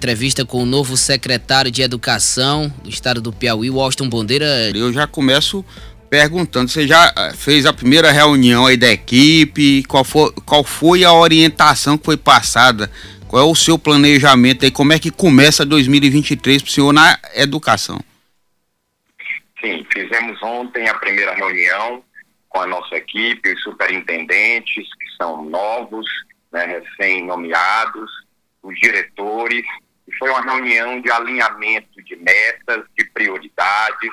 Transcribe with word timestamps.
Entrevista 0.00 0.46
com 0.46 0.62
o 0.62 0.64
novo 0.64 0.96
secretário 0.96 1.72
de 1.72 1.82
Educação 1.82 2.72
do 2.84 2.88
estado 2.88 3.20
do 3.20 3.32
Piauí, 3.32 3.68
Washington 3.68 4.08
Bandeira. 4.08 4.46
Eu 4.72 4.92
já 4.92 5.08
começo 5.08 5.64
perguntando, 6.08 6.70
você 6.70 6.86
já 6.86 7.12
eh, 7.18 7.32
fez 7.34 7.66
a 7.66 7.72
primeira 7.72 8.12
reunião 8.12 8.64
aí 8.64 8.76
da 8.76 8.92
equipe? 8.92 9.82
Qual 9.88 10.04
foi, 10.04 10.32
qual 10.46 10.62
foi 10.62 11.02
a 11.02 11.12
orientação 11.12 11.98
que 11.98 12.04
foi 12.04 12.16
passada? 12.16 12.88
Qual 13.26 13.42
é 13.42 13.50
o 13.50 13.56
seu 13.56 13.76
planejamento 13.76 14.64
aí? 14.64 14.70
Como 14.70 14.92
é 14.92 15.00
que 15.00 15.10
começa 15.10 15.66
2023 15.66 16.62
para 16.62 16.68
o 16.68 16.72
senhor 16.72 16.92
na 16.92 17.18
educação? 17.34 17.98
Sim, 19.60 19.84
fizemos 19.92 20.40
ontem 20.44 20.88
a 20.88 20.94
primeira 20.94 21.34
reunião 21.34 22.04
com 22.48 22.60
a 22.60 22.66
nossa 22.68 22.94
equipe, 22.94 23.52
os 23.52 23.62
superintendentes, 23.64 24.86
que 24.94 25.16
são 25.20 25.44
novos, 25.44 26.06
né, 26.52 26.66
recém-nomeados, 26.66 28.08
os 28.62 28.78
diretores, 28.78 29.64
e 30.08 30.16
foi 30.16 30.30
uma 30.30 30.40
reunião 30.40 31.00
de 31.00 31.10
alinhamento 31.10 32.02
de 32.02 32.16
metas, 32.16 32.84
de 32.96 33.04
prioridades, 33.10 34.10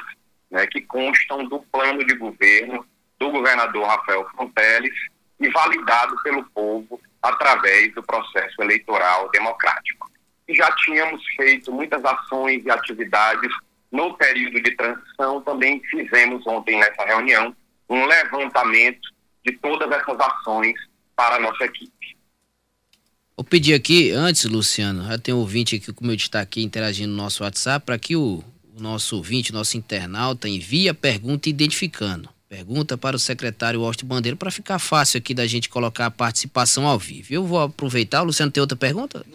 né, 0.52 0.67
que 0.67 0.81
constam 0.81 1.45
do 1.45 1.59
plano 1.72 2.05
de 2.05 2.16
governo 2.16 2.86
do 3.17 3.31
governador 3.31 3.88
Rafael 3.88 4.27
Fonteles 4.36 4.94
e 5.39 5.50
validado 5.50 6.16
pelo 6.22 6.44
povo 6.50 7.00
através 7.22 7.94
do 7.94 8.03
processo 8.03 8.62
eleitoral 8.62 9.30
democrático. 9.31 10.12
E 10.48 10.53
já 10.53 10.70
tínhamos 10.76 11.26
feito 11.36 11.72
muitas 11.72 12.03
ações 12.03 12.64
e 12.66 12.70
atividades 12.70 13.52
no 13.91 14.14
período 14.16 14.62
de 14.62 14.75
transição, 14.75 15.41
também 15.41 15.81
fizemos 15.89 16.45
ontem 16.45 16.77
nessa 16.77 17.05
reunião 17.05 17.55
um 17.89 18.05
levantamento 18.05 19.09
de 19.45 19.53
todas 19.53 19.89
essas 19.89 20.20
ações 20.20 20.75
para 21.16 21.36
a 21.36 21.39
nossa 21.39 21.64
equipe. 21.64 22.14
Vou 23.38 23.44
pedir 23.44 23.73
aqui, 23.73 24.12
antes, 24.12 24.45
Luciano, 24.45 25.05
já 25.05 25.17
tem 25.17 25.34
um 25.34 25.39
ouvinte 25.39 25.75
aqui, 25.75 25.91
como 25.91 26.09
eu 26.09 26.16
está 26.16 26.39
aqui 26.39 26.63
interagindo 26.63 27.09
no 27.09 27.17
nosso 27.17 27.44
WhatsApp, 27.44 27.85
para 27.85 27.99
que 27.99 28.16
o, 28.16 28.41
o, 28.73 28.81
nosso 28.81 29.17
ouvinte, 29.17 29.52
nosso 29.52 29.75
internauta, 29.75 30.47
envie 30.47 30.88
a 30.88 30.94
pergunta 30.94 31.50
identificando. 31.50 32.30
Pergunta 32.47 32.97
para 32.97 33.13
o 33.13 33.19
secretário 33.19 33.81
Washington 33.81 34.08
Bandeira 34.08 34.38
para 34.38 34.50
ficar 34.50 34.80
fácil 34.80 35.17
aqui 35.17 35.33
da 35.33 35.45
gente 35.45 35.67
colocar 35.67 36.06
a 36.06 36.11
participação 36.11 36.88
ao 36.88 36.97
vivo. 36.97 37.28
Eu 37.30 37.45
vou 37.45 37.59
aproveitar. 37.59 38.22
Luciano 38.22 38.52
tem 38.52 38.61
outra 38.61 38.78
pergunta? 38.78 39.25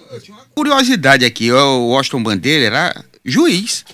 Curiosidade 0.54 1.26
aqui. 1.26 1.52
O 1.52 1.88
Washington 1.88 2.22
Bandeira 2.22 2.64
era 2.64 3.04
juiz. 3.22 3.84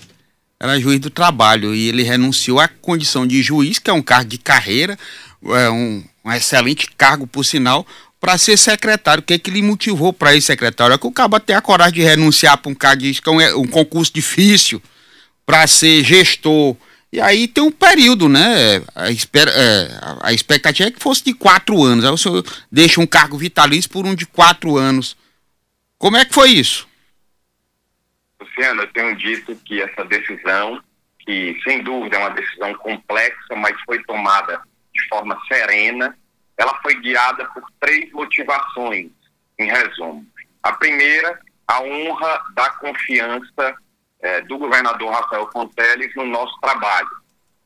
Era 0.57 0.79
juiz 0.79 1.01
do 1.01 1.09
trabalho 1.09 1.75
e 1.75 1.89
ele 1.89 2.03
renunciou 2.03 2.61
à 2.61 2.69
condição 2.69 3.27
de 3.27 3.43
juiz, 3.43 3.77
que 3.77 3.89
é 3.89 3.93
um 3.93 4.01
cargo 4.01 4.29
de 4.29 4.37
carreira, 4.37 4.97
é 5.43 5.69
um, 5.69 6.03
um 6.23 6.31
excelente 6.31 6.89
cargo, 6.97 7.27
por 7.27 7.43
sinal, 7.43 7.85
para 8.19 8.37
ser 8.37 8.57
secretário. 8.57 9.21
O 9.21 9.25
que, 9.25 9.33
é 9.33 9.39
que 9.39 9.51
lhe 9.51 9.61
motivou 9.61 10.11
para 10.11 10.35
ir 10.35 10.41
secretário? 10.41 10.93
É 10.93 10.97
que 10.97 11.07
o 11.07 11.11
cabo 11.11 11.39
tem 11.39 11.55
a 11.55 11.61
coragem 11.61 11.95
de 11.95 12.01
renunciar 12.01 12.57
para 12.57 12.71
um 12.71 12.75
cargo 12.75 13.03
é 13.05 13.29
um, 13.29 13.41
é 13.41 13.55
um 13.55 13.67
concurso 13.67 14.11
difícil 14.13 14.81
para 15.45 15.65
ser 15.67 16.03
gestor. 16.03 16.75
E 17.11 17.21
aí 17.21 17.47
tem 17.47 17.63
um 17.63 17.71
período, 17.71 18.27
né? 18.27 18.83
A, 18.93 19.09
esper, 19.09 19.47
é, 19.47 19.87
a 20.21 20.33
expectativa 20.33 20.89
é 20.89 20.91
que 20.91 21.01
fosse 21.01 21.23
de 21.23 21.33
quatro 21.33 21.81
anos. 21.83 22.03
Aí 22.03 22.11
o 22.11 22.17
senhor 22.17 22.43
deixa 22.71 22.99
um 22.99 23.07
cargo 23.07 23.37
vitalício 23.37 23.89
por 23.89 24.05
um 24.05 24.13
de 24.13 24.25
quatro 24.25 24.77
anos. 24.77 25.15
Como 25.97 26.17
é 26.17 26.25
que 26.25 26.33
foi 26.33 26.49
isso? 26.49 26.87
Luciano, 28.39 28.81
eu 28.81 28.93
tenho 28.93 29.15
dito 29.15 29.55
que 29.65 29.81
essa 29.81 30.03
decisão, 30.03 30.81
que 31.19 31.57
sem 31.63 31.81
dúvida 31.81 32.17
é 32.17 32.19
uma 32.19 32.29
decisão 32.29 32.73
complexa, 32.75 33.55
mas 33.55 33.75
foi 33.85 34.03
tomada 34.03 34.61
de 34.93 35.07
forma 35.07 35.39
serena, 35.47 36.15
ela 36.57 36.79
foi 36.81 36.95
guiada 36.95 37.45
por 37.45 37.63
três 37.79 38.11
motivações, 38.11 39.11
em 39.59 39.67
resumo. 39.67 40.25
A 40.63 40.73
primeira, 40.73 41.39
a 41.67 41.81
honra 41.81 42.43
da 42.53 42.69
confiança 42.71 43.75
eh, 44.21 44.41
do 44.41 44.57
governador 44.57 45.11
Rafael 45.11 45.49
Fonteles 45.51 46.13
no 46.15 46.25
nosso 46.25 46.59
trabalho. 46.59 47.09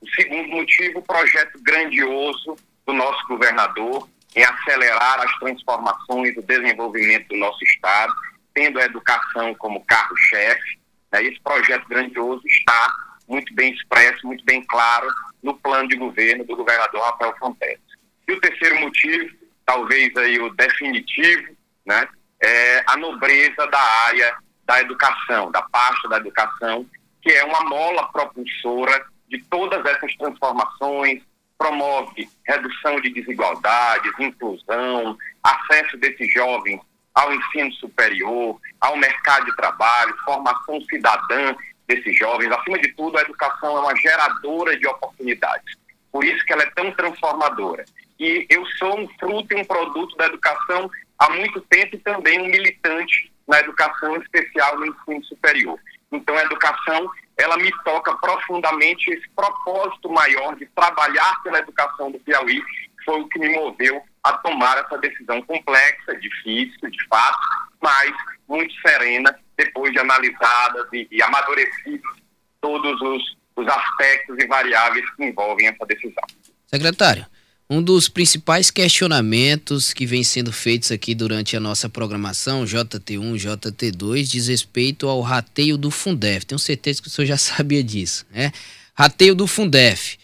O 0.01 0.09
segundo 0.09 0.49
motivo, 0.49 0.99
o 0.99 1.03
projeto 1.03 1.59
grandioso 1.61 2.55
do 2.85 2.93
nosso 2.93 3.25
governador 3.27 4.07
em 4.35 4.43
acelerar 4.43 5.19
as 5.21 5.39
transformações, 5.39 6.35
o 6.37 6.41
desenvolvimento 6.41 7.29
do 7.29 7.37
nosso 7.37 7.63
Estado, 7.63 8.13
tendo 8.53 8.79
a 8.79 8.83
educação 8.83 9.53
como 9.55 9.85
carro-chefe. 9.85 10.79
Né? 11.11 11.23
Esse 11.23 11.39
projeto 11.41 11.87
grandioso 11.87 12.41
está 12.45 12.93
muito 13.27 13.53
bem 13.53 13.73
expresso, 13.73 14.25
muito 14.25 14.43
bem 14.43 14.63
claro 14.65 15.07
no 15.41 15.55
plano 15.55 15.87
de 15.87 15.95
governo 15.95 16.43
do 16.45 16.55
governador 16.55 17.01
Rafael 17.01 17.35
Fonteles. 17.39 17.90
E 18.31 18.33
o 18.33 18.39
terceiro 18.39 18.79
motivo, 18.79 19.29
talvez 19.65 20.15
aí 20.15 20.39
o 20.39 20.49
definitivo, 20.51 21.53
né, 21.85 22.07
é 22.41 22.81
a 22.87 22.95
nobreza 22.95 23.67
da 23.67 23.81
área 24.05 24.37
da 24.65 24.79
educação, 24.79 25.51
da 25.51 25.61
pasta 25.63 26.07
da 26.07 26.15
educação, 26.15 26.85
que 27.21 27.29
é 27.29 27.43
uma 27.43 27.61
mola 27.65 28.09
propulsora 28.09 29.05
de 29.27 29.37
todas 29.49 29.85
essas 29.85 30.15
transformações, 30.15 31.21
promove 31.57 32.29
redução 32.47 33.01
de 33.01 33.09
desigualdades, 33.09 34.13
inclusão, 34.17 35.17
acesso 35.43 35.97
desses 35.97 36.31
jovens 36.31 36.79
ao 37.13 37.33
ensino 37.33 37.73
superior, 37.73 38.57
ao 38.79 38.95
mercado 38.95 39.43
de 39.47 39.55
trabalho, 39.57 40.15
formação 40.23 40.79
cidadã 40.89 41.53
desses 41.85 42.17
jovens. 42.17 42.49
Acima 42.53 42.79
de 42.79 42.93
tudo, 42.93 43.17
a 43.17 43.23
educação 43.23 43.75
é 43.75 43.81
uma 43.81 43.95
geradora 43.97 44.79
de 44.79 44.87
oportunidades. 44.87 45.75
Por 46.09 46.23
isso 46.23 46.45
que 46.45 46.53
ela 46.53 46.63
é 46.63 46.71
tão 46.71 46.91
transformadora 46.91 47.83
que 48.21 48.45
eu 48.51 48.63
sou 48.77 48.99
um 48.99 49.07
fruto 49.19 49.51
e 49.51 49.59
um 49.59 49.65
produto 49.65 50.15
da 50.15 50.27
educação 50.27 50.87
há 51.17 51.27
muito 51.31 51.59
tempo 51.61 51.95
e 51.95 51.99
também 51.99 52.39
um 52.39 52.45
militante 52.45 53.33
na 53.47 53.59
educação 53.59 54.15
especial 54.17 54.77
no 54.77 54.85
ensino 54.85 55.23
superior. 55.25 55.79
Então, 56.11 56.37
a 56.37 56.43
educação, 56.43 57.09
ela 57.35 57.57
me 57.57 57.71
toca 57.83 58.15
profundamente 58.17 59.09
esse 59.09 59.27
propósito 59.35 60.07
maior 60.07 60.55
de 60.55 60.67
trabalhar 60.67 61.41
pela 61.41 61.57
educação 61.57 62.11
do 62.11 62.19
Piauí, 62.19 62.61
foi 63.03 63.21
o 63.21 63.27
que 63.27 63.39
me 63.39 63.49
moveu 63.49 63.99
a 64.23 64.33
tomar 64.33 64.77
essa 64.77 64.99
decisão 64.99 65.41
complexa, 65.41 66.15
difícil, 66.19 66.91
de 66.91 67.07
fato, 67.07 67.39
mas 67.81 68.11
muito 68.47 68.71
serena, 68.87 69.35
depois 69.57 69.91
de 69.93 69.99
analisadas 69.99 70.85
e, 70.93 71.07
e 71.09 71.23
amadurecidos 71.23 72.21
todos 72.61 73.01
os, 73.01 73.35
os 73.55 73.67
aspectos 73.67 74.37
e 74.37 74.45
variáveis 74.45 75.09
que 75.15 75.25
envolvem 75.25 75.69
essa 75.69 75.83
decisão. 75.87 76.23
Secretário, 76.67 77.25
um 77.71 77.81
dos 77.81 78.09
principais 78.09 78.69
questionamentos 78.69 79.93
que 79.93 80.05
vem 80.05 80.25
sendo 80.25 80.51
feitos 80.51 80.91
aqui 80.91 81.15
durante 81.15 81.55
a 81.55 81.59
nossa 81.59 81.87
programação, 81.87 82.65
JT1, 82.65 83.35
JT2, 83.37 84.23
diz 84.23 84.47
respeito 84.49 85.07
ao 85.07 85.21
rateio 85.21 85.77
do 85.77 85.89
Fundef. 85.89 86.45
Tenho 86.45 86.59
certeza 86.59 87.01
que 87.01 87.07
o 87.07 87.09
senhor 87.09 87.27
já 87.27 87.37
sabia 87.39 87.81
disso, 87.81 88.25
né? 88.29 88.51
Rateio 88.93 89.33
do 89.33 89.47
Fundef, 89.47 90.17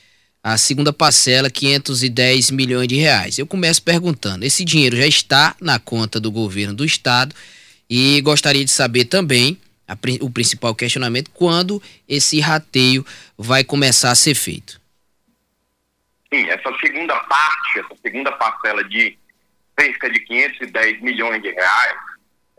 a 0.44 0.58
segunda 0.58 0.92
parcela, 0.92 1.50
510 1.50 2.52
milhões 2.52 2.90
de 2.90 2.98
reais. 2.98 3.40
Eu 3.40 3.48
começo 3.48 3.82
perguntando: 3.82 4.44
esse 4.44 4.66
dinheiro 4.66 4.98
já 4.98 5.08
está 5.08 5.56
na 5.62 5.80
conta 5.80 6.20
do 6.20 6.30
governo 6.30 6.74
do 6.74 6.84
estado 6.84 7.34
e 7.90 8.20
gostaria 8.20 8.66
de 8.66 8.72
saber 8.72 9.06
também 9.06 9.58
a, 9.88 9.98
o 10.20 10.30
principal 10.30 10.76
questionamento: 10.76 11.32
quando 11.34 11.82
esse 12.10 12.42
rateio 12.42 13.06
vai 13.38 13.64
começar 13.64 14.12
a 14.12 14.16
ser 14.16 14.36
feito? 14.36 14.77
Sim, 16.38 16.48
essa 16.50 16.72
segunda 16.80 17.16
parte, 17.22 17.80
essa 17.80 17.96
segunda 18.00 18.32
parcela 18.34 18.84
de 18.84 19.18
cerca 19.80 20.08
de 20.08 20.20
510 20.20 21.02
milhões 21.02 21.42
de 21.42 21.50
reais, 21.50 21.98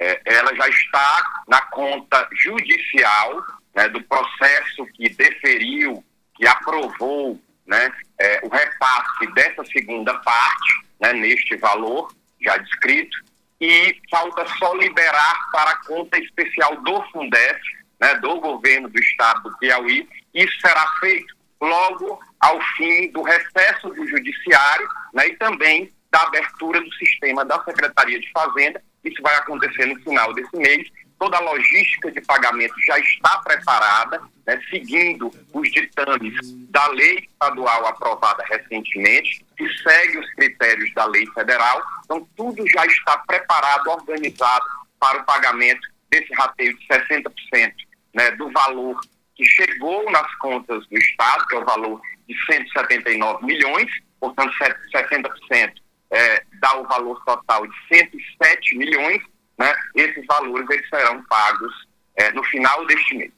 é, 0.00 0.20
ela 0.24 0.52
já 0.56 0.68
está 0.68 1.22
na 1.46 1.60
conta 1.62 2.28
judicial 2.32 3.40
né, 3.76 3.88
do 3.88 4.02
processo 4.02 4.84
que 4.94 5.08
deferiu, 5.10 6.04
que 6.34 6.44
aprovou 6.48 7.40
né, 7.66 7.92
é, 8.18 8.40
o 8.42 8.48
repasse 8.48 9.32
dessa 9.32 9.64
segunda 9.66 10.12
parte, 10.14 10.82
né, 11.00 11.12
neste 11.12 11.56
valor 11.58 12.12
já 12.40 12.56
descrito, 12.56 13.16
e 13.60 13.96
falta 14.10 14.44
só 14.58 14.74
liberar 14.74 15.38
para 15.52 15.70
a 15.70 15.84
conta 15.84 16.18
especial 16.18 16.74
do 16.82 17.00
Fundef, 17.12 17.60
né, 18.00 18.16
do 18.16 18.40
governo 18.40 18.88
do 18.88 18.98
estado 18.98 19.40
do 19.44 19.56
Piauí. 19.58 20.08
Isso 20.34 20.60
será 20.60 20.84
feito 20.98 21.32
logo 21.60 22.18
ao 22.40 22.60
fim 22.76 23.10
do 23.10 23.22
recesso 23.22 23.88
do 23.90 24.06
judiciário 24.06 24.88
né, 25.12 25.28
e 25.28 25.36
também 25.36 25.92
da 26.10 26.20
abertura 26.22 26.80
do 26.80 26.92
sistema 26.94 27.44
da 27.44 27.62
Secretaria 27.64 28.18
de 28.18 28.30
Fazenda. 28.30 28.82
Isso 29.04 29.20
vai 29.22 29.34
acontecer 29.36 29.86
no 29.86 30.00
final 30.02 30.32
desse 30.34 30.56
mês. 30.56 30.88
Toda 31.18 31.36
a 31.36 31.40
logística 31.40 32.12
de 32.12 32.20
pagamento 32.20 32.74
já 32.86 32.98
está 32.98 33.38
preparada, 33.38 34.20
né, 34.46 34.60
seguindo 34.70 35.32
os 35.52 35.70
ditames 35.70 36.34
da 36.70 36.86
lei 36.88 37.18
estadual 37.18 37.86
aprovada 37.86 38.44
recentemente, 38.48 39.44
que 39.56 39.68
segue 39.78 40.18
os 40.18 40.34
critérios 40.34 40.92
da 40.94 41.06
lei 41.06 41.26
federal. 41.34 41.82
Então, 42.04 42.26
tudo 42.36 42.64
já 42.68 42.86
está 42.86 43.18
preparado, 43.18 43.88
organizado 43.88 44.64
para 45.00 45.18
o 45.18 45.24
pagamento 45.24 45.86
desse 46.08 46.32
rateio 46.34 46.76
de 46.78 46.86
60% 46.86 47.72
né, 48.14 48.30
do 48.32 48.50
valor 48.50 49.00
que 49.38 49.44
chegou 49.44 50.10
nas 50.10 50.34
contas 50.36 50.84
do 50.88 50.98
Estado, 50.98 51.46
que 51.46 51.54
é 51.54 51.58
o 51.58 51.64
valor 51.64 52.00
de 52.28 52.34
179 52.44 53.46
milhões, 53.46 53.88
portanto 54.20 54.52
60% 54.92 55.72
é, 56.10 56.42
dá 56.60 56.78
o 56.78 56.86
valor 56.86 57.22
total 57.24 57.66
de 57.66 57.74
107 57.88 58.76
milhões, 58.76 59.22
né? 59.56 59.72
esses 59.94 60.24
valores 60.26 60.68
eles 60.70 60.88
serão 60.88 61.22
pagos 61.24 61.72
é, 62.16 62.32
no 62.32 62.42
final 62.44 62.86
deste 62.86 63.14
mês. 63.14 63.30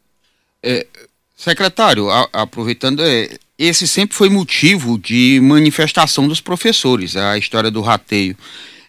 É, 0.63 0.87
secretário, 1.37 2.11
a, 2.11 2.29
aproveitando, 2.33 3.03
é, 3.05 3.29
esse 3.59 3.87
sempre 3.87 4.17
foi 4.17 4.31
motivo 4.31 4.99
de 4.99 5.39
manifestação 5.43 6.27
dos 6.27 6.41
professores, 6.41 7.17
a 7.17 7.37
história 7.37 7.71
do 7.71 7.83
rateio. 7.83 8.37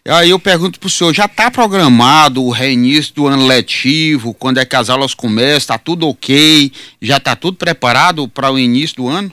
Aí 0.08 0.30
eu 0.30 0.38
pergunto 0.38 0.80
para 0.80 0.88
o 0.88 0.90
senhor, 0.90 1.14
já 1.14 1.26
está 1.26 1.48
programado 1.48 2.42
o 2.42 2.50
reinício 2.50 3.14
do 3.14 3.28
ano 3.28 3.46
letivo, 3.46 4.34
quando 4.34 4.58
é 4.58 4.64
que 4.64 4.74
as 4.74 4.90
aulas 4.90 5.14
começam, 5.14 5.58
está 5.58 5.78
tudo 5.78 6.08
ok? 6.08 6.72
Já 7.00 7.18
está 7.18 7.36
tudo 7.36 7.56
preparado 7.56 8.26
para 8.26 8.50
o 8.50 8.58
início 8.58 8.96
do 8.96 9.08
ano? 9.08 9.30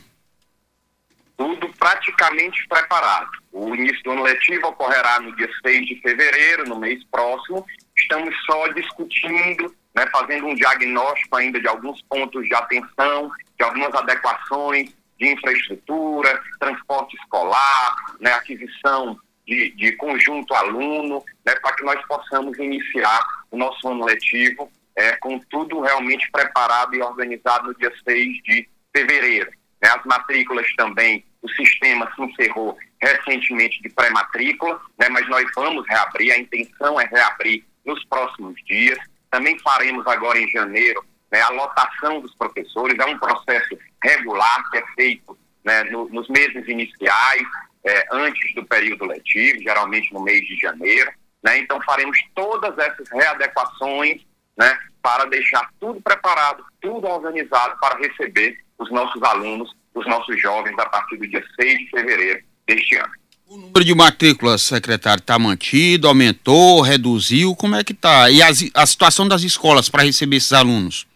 Tudo 1.36 1.68
praticamente 1.80 2.68
preparado. 2.68 3.32
O 3.52 3.74
início 3.74 4.04
do 4.04 4.12
ano 4.12 4.22
letivo 4.22 4.68
ocorrerá 4.68 5.20
no 5.20 5.36
dia 5.36 5.50
6 5.66 5.88
de 5.88 5.96
fevereiro, 6.02 6.70
no 6.70 6.78
mês 6.78 7.04
próximo. 7.12 7.66
Estamos 7.98 8.36
só 8.46 8.68
discutindo, 8.68 9.74
né, 9.96 10.06
fazendo 10.12 10.46
um 10.46 10.56
diagnóstico 10.56 11.36
ainda 11.36 11.60
de 11.60 11.68
alguns 11.68 12.00
pontos 12.04 12.48
de 12.48 12.54
atenção, 12.54 13.32
de 13.58 13.66
algumas 13.66 13.94
adequações 13.96 14.92
de 15.20 15.34
infraestrutura, 15.34 16.40
transporte 16.60 17.18
escolar, 17.18 17.96
né, 18.20 18.34
aquisição 18.34 19.20
de, 19.50 19.72
de 19.72 19.92
conjunto 19.94 20.54
aluno, 20.54 21.24
né, 21.44 21.56
para 21.56 21.76
que 21.76 21.84
nós 21.84 22.00
possamos 22.06 22.58
iniciar 22.60 23.26
o 23.50 23.58
nosso 23.58 23.90
ano 23.90 24.06
letivo 24.06 24.72
é, 24.96 25.16
com 25.18 25.40
tudo 25.50 25.82
realmente 25.82 26.30
preparado 26.32 26.96
e 26.96 27.02
organizado 27.02 27.68
no 27.68 27.76
dia 27.76 27.92
6 28.08 28.44
de 28.44 28.70
fevereiro. 28.96 29.50
Né, 29.82 29.90
as 29.90 30.06
matrículas 30.06 30.72
também, 30.76 31.26
o 31.42 31.50
sistema 31.50 32.12
se 32.16 32.22
encerrou 32.22 32.78
recentemente 33.02 33.82
de 33.82 33.90
pré-matrícula, 33.90 34.80
né, 35.00 35.10
mas 35.10 35.28
nós 35.28 35.46
vamos 35.56 35.88
reabrir, 35.88 36.32
a 36.32 36.38
intenção 36.38 37.02
é 37.02 37.06
reabrir 37.06 37.66
nos 37.84 38.04
próximos 38.06 38.54
dias. 38.66 39.00
Também 39.32 39.58
faremos 39.60 40.06
agora 40.06 40.40
em 40.40 40.48
janeiro 40.50 41.04
né, 41.32 41.42
a 41.42 41.50
lotação 41.50 42.22
dos 42.22 42.36
professores, 42.36 42.98
é 43.00 43.06
um 43.06 43.18
processo 43.18 43.78
regular 44.04 44.70
que 44.70 44.78
é 44.78 44.84
feito 44.96 45.38
né, 45.64 45.84
no, 45.86 46.08
nos 46.10 46.28
meses 46.30 46.68
iniciais, 46.68 47.44
é, 47.86 48.06
antes 48.12 48.54
do 48.56 48.66
período 48.66 49.06
letivo, 49.06 49.62
geralmente 49.62 50.14
no 50.14 50.22
mês 50.22 50.46
de 50.48 50.58
janeiro. 50.60 51.12
Né? 51.44 51.60
Então, 51.60 51.82
faremos 51.82 52.18
todas 52.36 52.78
essas 52.78 53.10
readequações 53.10 54.22
né, 54.58 54.78
para 55.02 55.26
deixar 55.26 55.70
tudo 55.80 56.02
preparado, 56.02 56.64
tudo 56.82 57.08
organizado 57.08 57.78
para 57.80 57.98
receber 57.98 58.58
os 58.78 58.92
nossos 58.92 59.22
alunos, 59.24 59.72
os 59.94 60.06
nossos 60.08 60.40
jovens, 60.42 60.78
a 60.78 60.86
partir 60.86 61.18
do 61.18 61.28
dia 61.28 61.44
6 61.60 61.80
de 61.80 61.90
fevereiro 61.90 62.44
deste 62.68 62.96
ano. 62.96 63.12
O 63.48 63.58
número 63.58 63.84
de 63.84 63.96
matrículas, 63.96 64.62
secretário, 64.62 65.22
está 65.22 65.40
mantido, 65.40 66.08
aumentou, 66.08 66.82
reduziu? 66.82 67.56
Como 67.56 67.76
é 67.76 67.84
que 67.84 67.94
está? 67.94 68.30
E 68.30 68.44
as, 68.44 68.64
a 68.76 68.86
situação 68.86 69.28
das 69.28 69.42
escolas 69.42 69.90
para 69.90 70.04
receber 70.04 70.36
esses 70.36 70.54
alunos? 70.54 71.08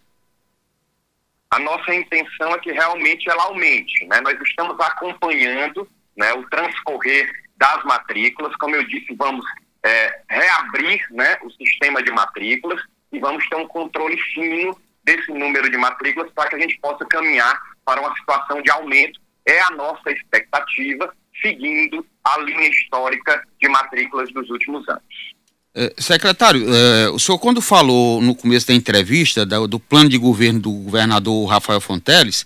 A 1.52 1.60
nossa 1.60 1.94
intenção 1.94 2.50
é 2.56 2.58
que 2.58 2.72
realmente 2.72 3.30
ela 3.30 3.44
aumente. 3.44 4.08
Né? 4.08 4.20
Nós 4.22 4.36
estamos 4.42 4.80
acompanhando 4.80 5.88
né, 6.18 6.34
o 6.34 6.48
transcorrer 6.50 7.32
das 7.58 7.84
matrículas. 7.84 8.56
Como 8.58 8.76
eu 8.76 8.84
disse, 8.88 9.14
vamos 9.16 9.46
é, 9.84 10.22
reabrir 10.30 11.02
né, 11.12 11.38
o 11.44 11.52
sistema 11.52 12.02
de 12.02 12.12
matrículas 12.12 12.82
e 13.12 13.20
vamos 13.20 13.48
ter 13.48 13.56
um 13.56 13.68
controle 13.68 14.18
fino 14.34 14.78
desse 15.04 15.32
número 15.32 15.70
de 15.70 15.78
matrículas 15.78 16.32
para 16.34 16.50
que 16.50 16.56
a 16.56 16.60
gente 16.60 16.80
possa 16.80 17.06
caminhar 17.06 17.60
para 17.86 18.02
uma 18.02 18.16
situação 18.16 18.62
de 18.62 18.72
aumento. 18.72 19.20
É 19.46 19.60
a 19.62 19.72
nossa 19.72 20.10
expectativa, 20.12 21.14
seguindo 21.42 22.06
a 22.24 22.40
linha 22.40 22.70
histórica 22.70 23.46
de 23.60 23.68
matrículas 23.68 24.32
dos 24.32 24.50
últimos 24.50 24.88
anos. 24.88 25.34
É, 25.76 25.92
secretário, 25.98 26.64
é, 26.72 27.10
o 27.10 27.18
senhor 27.18 27.40
quando 27.40 27.60
falou 27.60 28.22
no 28.22 28.36
começo 28.36 28.68
da 28.68 28.76
entrevista 28.76 29.44
do, 29.44 29.68
do 29.68 29.80
plano 29.80 30.08
de 30.08 30.20
governo 30.20 30.60
do 30.60 30.72
governador 30.72 31.50
Rafael 31.50 31.82
Fonteles, 31.82 32.46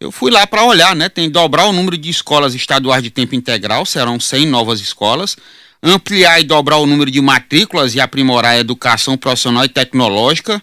eu 0.00 0.10
fui 0.10 0.30
lá 0.30 0.46
para 0.46 0.64
olhar, 0.64 0.94
né? 0.94 1.08
Tem 1.08 1.30
dobrar 1.30 1.66
o 1.66 1.72
número 1.72 1.96
de 1.96 2.10
escolas 2.10 2.54
estaduais 2.54 3.02
de 3.02 3.10
tempo 3.10 3.34
integral, 3.34 3.86
serão 3.86 4.18
100 4.18 4.46
novas 4.46 4.80
escolas, 4.80 5.36
ampliar 5.82 6.40
e 6.40 6.44
dobrar 6.44 6.78
o 6.78 6.86
número 6.86 7.10
de 7.10 7.20
matrículas 7.20 7.94
e 7.94 8.00
aprimorar 8.00 8.52
a 8.52 8.58
educação 8.58 9.16
profissional 9.16 9.64
e 9.64 9.68
tecnológica, 9.68 10.62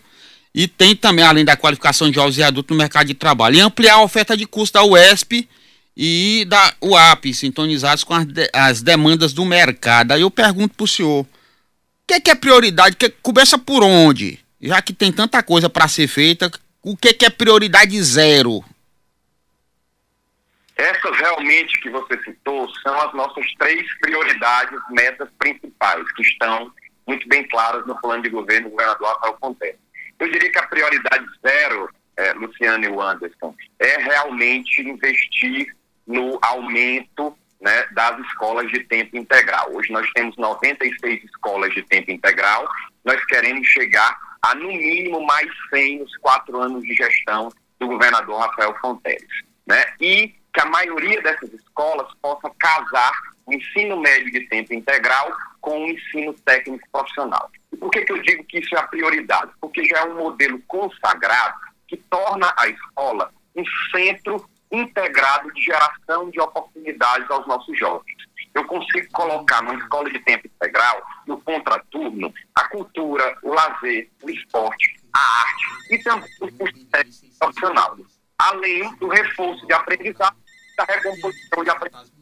e 0.54 0.68
tem 0.68 0.96
também, 0.96 1.24
além 1.24 1.46
da 1.46 1.56
qualificação 1.56 2.10
de 2.10 2.16
jovens 2.16 2.38
e 2.38 2.44
adultos 2.44 2.76
no 2.76 2.82
mercado 2.82 3.08
de 3.08 3.14
trabalho, 3.14 3.56
e 3.56 3.62
ampliar 3.62 3.96
a 3.96 4.04
oferta 4.04 4.36
de 4.36 4.46
curso 4.46 4.74
da 4.74 4.84
UESP 4.84 5.48
e 5.96 6.46
da 6.48 6.74
UAP, 6.82 7.34
sintonizados 7.34 8.04
com 8.04 8.14
as, 8.14 8.26
de, 8.26 8.50
as 8.54 8.82
demandas 8.82 9.34
do 9.34 9.46
mercado. 9.46 10.12
Aí 10.12 10.22
eu 10.22 10.32
pergunto 10.32 10.76
para 10.76 10.84
o 10.84 10.88
senhor, 10.88 11.22
o 11.22 11.28
que 12.08 12.16
é, 12.16 12.20
que 12.20 12.32
é 12.32 12.36
prioridade? 12.36 12.96
Que, 12.96 13.10
começa 13.22 13.58
por 13.58 13.84
onde? 13.84 14.40
Já 14.62 14.82
que 14.82 14.94
tem 14.94 15.12
tanta 15.12 15.42
coisa 15.42 15.70
para 15.70 15.88
ser 15.88 16.08
feita, 16.08 16.52
o 16.84 16.98
que 16.98 17.10
é, 17.10 17.14
que 17.14 17.26
é 17.26 17.30
prioridade 17.30 18.02
zero? 18.04 18.64
Essas 20.78 21.18
realmente 21.18 21.80
que 21.80 21.90
você 21.90 22.22
citou 22.24 22.70
são 22.82 23.00
as 23.02 23.14
nossas 23.14 23.46
três 23.60 23.86
prioridades, 24.00 24.80
metas 24.90 25.30
principais, 25.38 26.12
que 26.14 26.24
estão 26.24 26.72
muito 27.08 27.28
bem 27.28 27.48
claras 27.50 27.86
no 27.86 28.00
plano 28.02 28.24
de 28.24 28.30
governo 28.30 28.70
do 28.70 28.72
governador 28.72 29.08
Rafael 29.10 29.38
Fonteles. 29.40 29.80
Eu 30.20 30.32
diria 30.32 30.52
que 30.52 30.60
a 30.60 30.68
prioridade 30.68 31.26
zero, 31.46 31.90
é, 32.18 32.34
Luciano 32.34 32.84
e 32.84 32.88
Anderson, 32.88 33.56
é 33.80 33.98
realmente 33.98 34.82
investir 34.82 35.76
no 36.08 36.40
aumento 36.42 37.36
né, 37.60 37.86
das 37.92 38.20
escolas 38.26 38.70
de 38.72 38.84
tempo 38.86 39.18
integral. 39.18 39.72
Hoje 39.74 39.92
nós 39.92 40.10
temos 40.14 40.36
96 40.38 41.24
escolas 41.24 41.74
de 41.74 41.84
tempo 41.84 42.12
integral, 42.12 42.68
nós 43.06 43.24
queremos 43.26 43.68
chegar 43.68 44.18
a 44.42 44.56
no 44.56 44.68
mínimo 44.68 45.26
mais 45.26 45.50
100 45.70 46.00
nos 46.00 46.18
quatro 46.18 46.60
anos 46.60 46.84
de 46.84 46.94
gestão 46.96 47.50
do 47.80 47.88
governador 47.88 48.40
Rafael 48.40 48.76
Fonteles. 48.82 49.30
Né? 49.68 49.84
E 50.00 50.36
que 50.54 50.62
a 50.62 50.66
maioria 50.66 51.22
dessas 51.22 51.54
escolas 51.54 52.14
possa 52.22 52.50
casar 52.60 53.12
o 53.46 53.54
ensino 53.54 53.98
médio 53.98 54.32
de 54.32 54.48
tempo 54.48 54.74
integral 54.74 55.32
com 55.60 55.84
o 55.84 55.88
ensino 55.88 56.34
técnico 56.46 56.88
profissional. 56.92 57.50
E 57.72 57.78
por 57.78 57.90
que, 57.90 58.02
que 58.02 58.12
eu 58.12 58.22
digo 58.22 58.44
que 58.46 58.60
isso 58.60 58.76
é 58.76 58.80
a 58.80 58.88
prioridade? 58.88 59.52
Porque 59.60 59.86
já 59.86 60.00
é 60.00 60.06
um 60.06 60.18
modelo 60.18 60.60
consagrado 60.68 61.56
que 61.88 61.98
torna 61.98 62.54
a 62.58 62.68
escola 62.68 63.32
um 63.56 63.64
centro 63.92 64.46
integrado 64.72 65.52
de 65.54 65.62
geração 65.62 66.30
de 66.30 66.40
oportunidades 66.40 67.30
aos 67.30 67.46
nossos 67.48 67.78
jovens. 67.78 68.16
Eu 68.54 68.66
consigo 68.66 69.08
colocar 69.12 69.62
numa 69.62 69.76
escola 69.76 70.10
de 70.10 70.20
tempo 70.20 70.48
integral, 70.48 71.02
no 71.28 71.40
contraturno, 71.42 72.34
a 72.56 72.68
cultura, 72.70 73.38
o 73.44 73.54
lazer, 73.54 74.10
o 74.24 74.30
esporte, 74.30 75.00
a 75.14 75.42
arte 75.42 75.66
e 75.92 75.98
também 76.00 76.30
o 76.42 76.52
curso 76.58 76.88
profissional, 77.40 77.98
além 78.40 78.94
do 78.96 79.08
reforço 79.08 79.66
de 79.68 79.74
aprendizagem 79.74 80.42
da 80.78 80.84
recomposição 80.86 81.64
de 81.64 81.70
aprendizagem. 81.70 82.14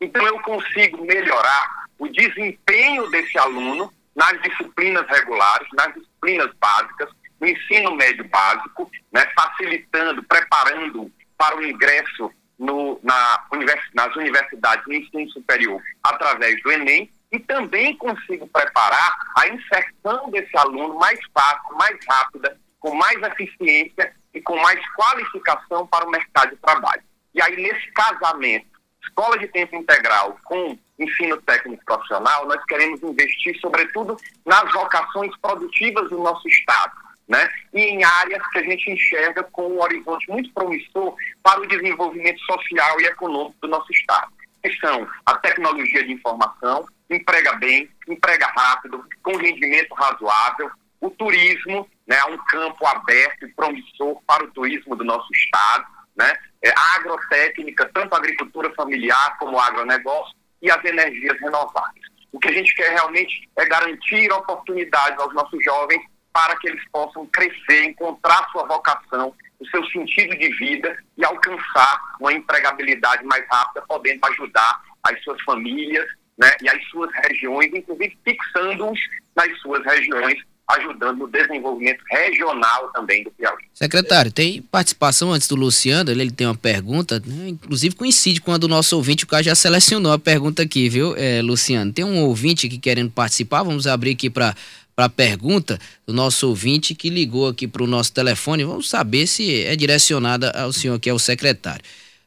Então, 0.00 0.26
eu 0.26 0.40
consigo 0.40 1.04
melhorar 1.04 1.86
o 1.98 2.08
desempenho 2.08 3.08
desse 3.10 3.38
aluno 3.38 3.92
nas 4.14 4.40
disciplinas 4.42 5.06
regulares, 5.08 5.68
nas 5.74 5.94
disciplinas 5.94 6.50
básicas, 6.58 7.10
no 7.40 7.46
ensino 7.46 7.94
médio 7.94 8.26
básico, 8.28 8.90
né, 9.12 9.26
facilitando, 9.38 10.22
preparando 10.22 11.10
para 11.36 11.56
o 11.56 11.64
ingresso 11.64 12.32
no, 12.58 12.98
na 13.02 13.44
univers, 13.52 13.84
nas 13.94 14.14
universidades 14.16 14.86
no 14.86 14.94
ensino 14.94 15.28
superior 15.30 15.82
através 16.02 16.60
do 16.62 16.72
Enem 16.72 17.10
e 17.30 17.38
também 17.38 17.96
consigo 17.96 18.46
preparar 18.46 19.18
a 19.36 19.48
inserção 19.48 20.30
desse 20.30 20.56
aluno 20.56 20.94
mais 20.94 21.18
fácil, 21.34 21.76
mais 21.76 21.98
rápida, 22.08 22.58
com 22.80 22.94
mais 22.94 23.20
eficiência 23.22 24.14
e 24.32 24.40
com 24.40 24.56
mais 24.56 24.80
qualificação 24.94 25.86
para 25.86 26.06
o 26.06 26.10
mercado 26.10 26.50
de 26.50 26.56
trabalho. 26.56 27.02
E 27.36 27.42
aí, 27.42 27.54
nesse 27.54 27.92
casamento, 27.92 28.66
escola 29.02 29.38
de 29.38 29.46
tempo 29.48 29.76
integral 29.76 30.38
com 30.44 30.78
ensino 30.98 31.36
técnico 31.42 31.84
profissional, 31.84 32.46
nós 32.46 32.64
queremos 32.64 33.02
investir, 33.02 33.60
sobretudo, 33.60 34.16
nas 34.46 34.72
vocações 34.72 35.30
produtivas 35.36 36.08
do 36.08 36.16
nosso 36.16 36.48
Estado, 36.48 36.94
né? 37.28 37.46
E 37.74 37.80
em 37.82 38.02
áreas 38.02 38.42
que 38.48 38.58
a 38.58 38.62
gente 38.62 38.90
enxerga 38.90 39.42
com 39.42 39.68
um 39.68 39.82
horizonte 39.82 40.30
muito 40.30 40.50
promissor 40.54 41.14
para 41.42 41.60
o 41.60 41.66
desenvolvimento 41.66 42.40
social 42.40 42.98
e 43.02 43.04
econômico 43.04 43.58
do 43.60 43.68
nosso 43.68 43.92
Estado. 43.92 44.32
Que 44.62 44.74
são 44.76 45.06
a 45.26 45.34
tecnologia 45.36 46.04
de 46.04 46.12
informação, 46.12 46.86
emprega 47.10 47.52
bem, 47.56 47.90
emprega 48.08 48.46
rápido, 48.46 49.04
com 49.22 49.36
rendimento 49.36 49.94
razoável, 49.94 50.70
o 51.02 51.10
turismo, 51.10 51.86
né, 52.06 52.16
um 52.24 52.38
campo 52.46 52.86
aberto 52.86 53.46
e 53.46 53.52
promissor 53.52 54.22
para 54.26 54.42
o 54.42 54.50
turismo 54.52 54.96
do 54.96 55.04
nosso 55.04 55.28
Estado, 55.34 55.95
né? 56.16 56.32
é, 56.66 56.72
agrotécnica, 56.96 57.88
tanto 57.94 58.14
a 58.14 58.18
agricultura 58.18 58.72
familiar 58.74 59.36
como 59.38 59.56
o 59.56 59.60
agronegócio 59.60 60.34
e 60.60 60.70
as 60.70 60.84
energias 60.84 61.38
renováveis. 61.40 62.06
O 62.32 62.38
que 62.38 62.48
a 62.48 62.52
gente 62.52 62.74
quer 62.74 62.90
realmente 62.92 63.48
é 63.56 63.64
garantir 63.64 64.30
oportunidades 64.32 65.18
aos 65.18 65.32
nossos 65.34 65.62
jovens 65.64 66.02
para 66.32 66.56
que 66.56 66.68
eles 66.68 66.82
possam 66.90 67.26
crescer, 67.26 67.84
encontrar 67.84 68.46
sua 68.50 68.64
vocação, 68.64 69.32
o 69.58 69.66
seu 69.68 69.84
sentido 69.86 70.36
de 70.36 70.48
vida 70.56 70.96
e 71.16 71.24
alcançar 71.24 71.98
uma 72.20 72.32
empregabilidade 72.32 73.24
mais 73.24 73.46
rápida, 73.48 73.82
podendo 73.88 74.20
ajudar 74.26 74.82
as 75.02 75.22
suas 75.22 75.40
famílias 75.42 76.06
né, 76.36 76.50
e 76.60 76.68
as 76.68 76.84
suas 76.88 77.10
regiões, 77.24 77.72
inclusive 77.72 78.18
fixando-os 78.22 79.00
nas 79.34 79.58
suas 79.60 79.82
regiões 79.84 80.38
ajudando 80.68 81.18
no 81.18 81.28
desenvolvimento 81.28 82.02
regional 82.10 82.90
também 82.92 83.22
do 83.22 83.30
Piauí. 83.30 83.64
Secretário, 83.72 84.32
tem 84.32 84.60
participação 84.62 85.32
antes 85.32 85.46
do 85.46 85.54
Luciano, 85.54 86.10
ele, 86.10 86.22
ele 86.22 86.30
tem 86.30 86.46
uma 86.46 86.56
pergunta, 86.56 87.22
né? 87.24 87.48
inclusive 87.48 87.94
coincide 87.94 88.40
com 88.40 88.52
a 88.52 88.58
do 88.58 88.66
nosso 88.66 88.96
ouvinte, 88.96 89.24
o 89.24 89.28
cara 89.28 89.42
já 89.42 89.54
selecionou 89.54 90.12
a 90.12 90.18
pergunta 90.18 90.62
aqui, 90.62 90.88
viu, 90.88 91.14
é, 91.16 91.40
Luciano? 91.40 91.92
Tem 91.92 92.04
um 92.04 92.24
ouvinte 92.24 92.66
aqui 92.66 92.78
querendo 92.78 93.10
participar, 93.10 93.62
vamos 93.62 93.86
abrir 93.86 94.12
aqui 94.12 94.28
para 94.28 94.54
para 94.96 95.04
a 95.04 95.10
pergunta 95.10 95.78
do 96.06 96.14
nosso 96.14 96.48
ouvinte 96.48 96.94
que 96.94 97.10
ligou 97.10 97.46
aqui 97.48 97.68
para 97.68 97.82
o 97.82 97.86
nosso 97.86 98.14
telefone. 98.14 98.64
Vamos 98.64 98.88
saber 98.88 99.26
se 99.26 99.62
é 99.62 99.76
direcionada 99.76 100.50
ao 100.52 100.72
senhor 100.72 100.98
que 100.98 101.10
é 101.10 101.12
o 101.12 101.18
secretário. 101.18 101.84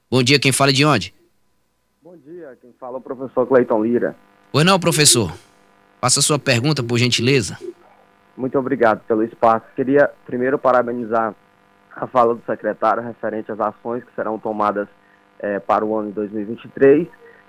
Bom 0.09 0.21
dia, 0.21 0.37
quem 0.37 0.51
fala 0.51 0.71
de 0.71 0.85
onde? 0.85 1.11
Bom 1.99 2.15
dia, 2.15 2.55
quem 2.61 2.71
fala 2.79 2.97
é 2.97 2.99
o 2.99 3.01
professor 3.01 3.47
Cleiton 3.47 3.83
Lira. 3.83 4.15
Pois 4.51 4.63
não, 4.63 4.79
professor. 4.79 5.33
Faça 5.99 6.19
a 6.19 6.23
sua 6.23 6.37
pergunta, 6.37 6.83
por 6.83 6.99
gentileza. 6.99 7.57
Muito 8.39 8.57
obrigado 8.57 9.01
pelo 9.05 9.21
espaço. 9.21 9.65
Queria 9.75 10.09
primeiro 10.25 10.57
parabenizar 10.57 11.35
a 11.93 12.07
fala 12.07 12.33
do 12.33 12.41
secretário 12.45 13.03
referente 13.03 13.51
às 13.51 13.59
ações 13.59 14.01
que 14.01 14.15
serão 14.15 14.39
tomadas 14.39 14.87
é, 15.39 15.59
para 15.59 15.83
o 15.83 15.93
ano 15.93 16.07
de 16.07 16.13
2023. 16.13 17.05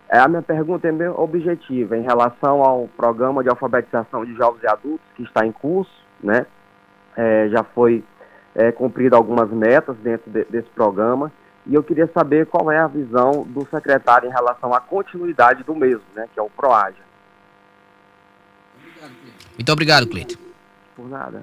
É, 0.08 0.18
a 0.18 0.26
minha 0.26 0.42
pergunta 0.42 0.88
é 0.88 0.90
bem 0.90 1.06
objetiva 1.06 1.96
em 1.96 2.02
relação 2.02 2.64
ao 2.64 2.88
programa 2.96 3.40
de 3.40 3.48
alfabetização 3.48 4.24
de 4.24 4.34
jovens 4.34 4.64
e 4.64 4.66
adultos 4.66 5.06
que 5.14 5.22
está 5.22 5.46
em 5.46 5.52
curso, 5.52 5.92
né? 6.20 6.44
É, 7.16 7.48
já 7.50 7.62
foi 7.62 8.02
é, 8.56 8.72
cumprido 8.72 9.14
algumas 9.14 9.48
metas 9.48 9.96
dentro 9.98 10.28
de, 10.28 10.42
desse 10.46 10.70
programa 10.70 11.30
e 11.68 11.74
eu 11.76 11.84
queria 11.84 12.10
saber 12.12 12.46
qual 12.46 12.68
é 12.68 12.80
a 12.80 12.88
visão 12.88 13.44
do 13.44 13.64
secretário 13.70 14.28
em 14.28 14.32
relação 14.32 14.74
à 14.74 14.80
continuidade 14.80 15.62
do 15.62 15.72
mesmo, 15.76 16.02
né? 16.16 16.28
Que 16.34 16.40
é 16.40 16.42
o 16.42 16.50
PROAGA. 16.50 17.08
Muito 19.56 19.72
obrigado, 19.72 20.08
Cleiton 20.08 20.49
por 21.00 21.08
nada. 21.08 21.42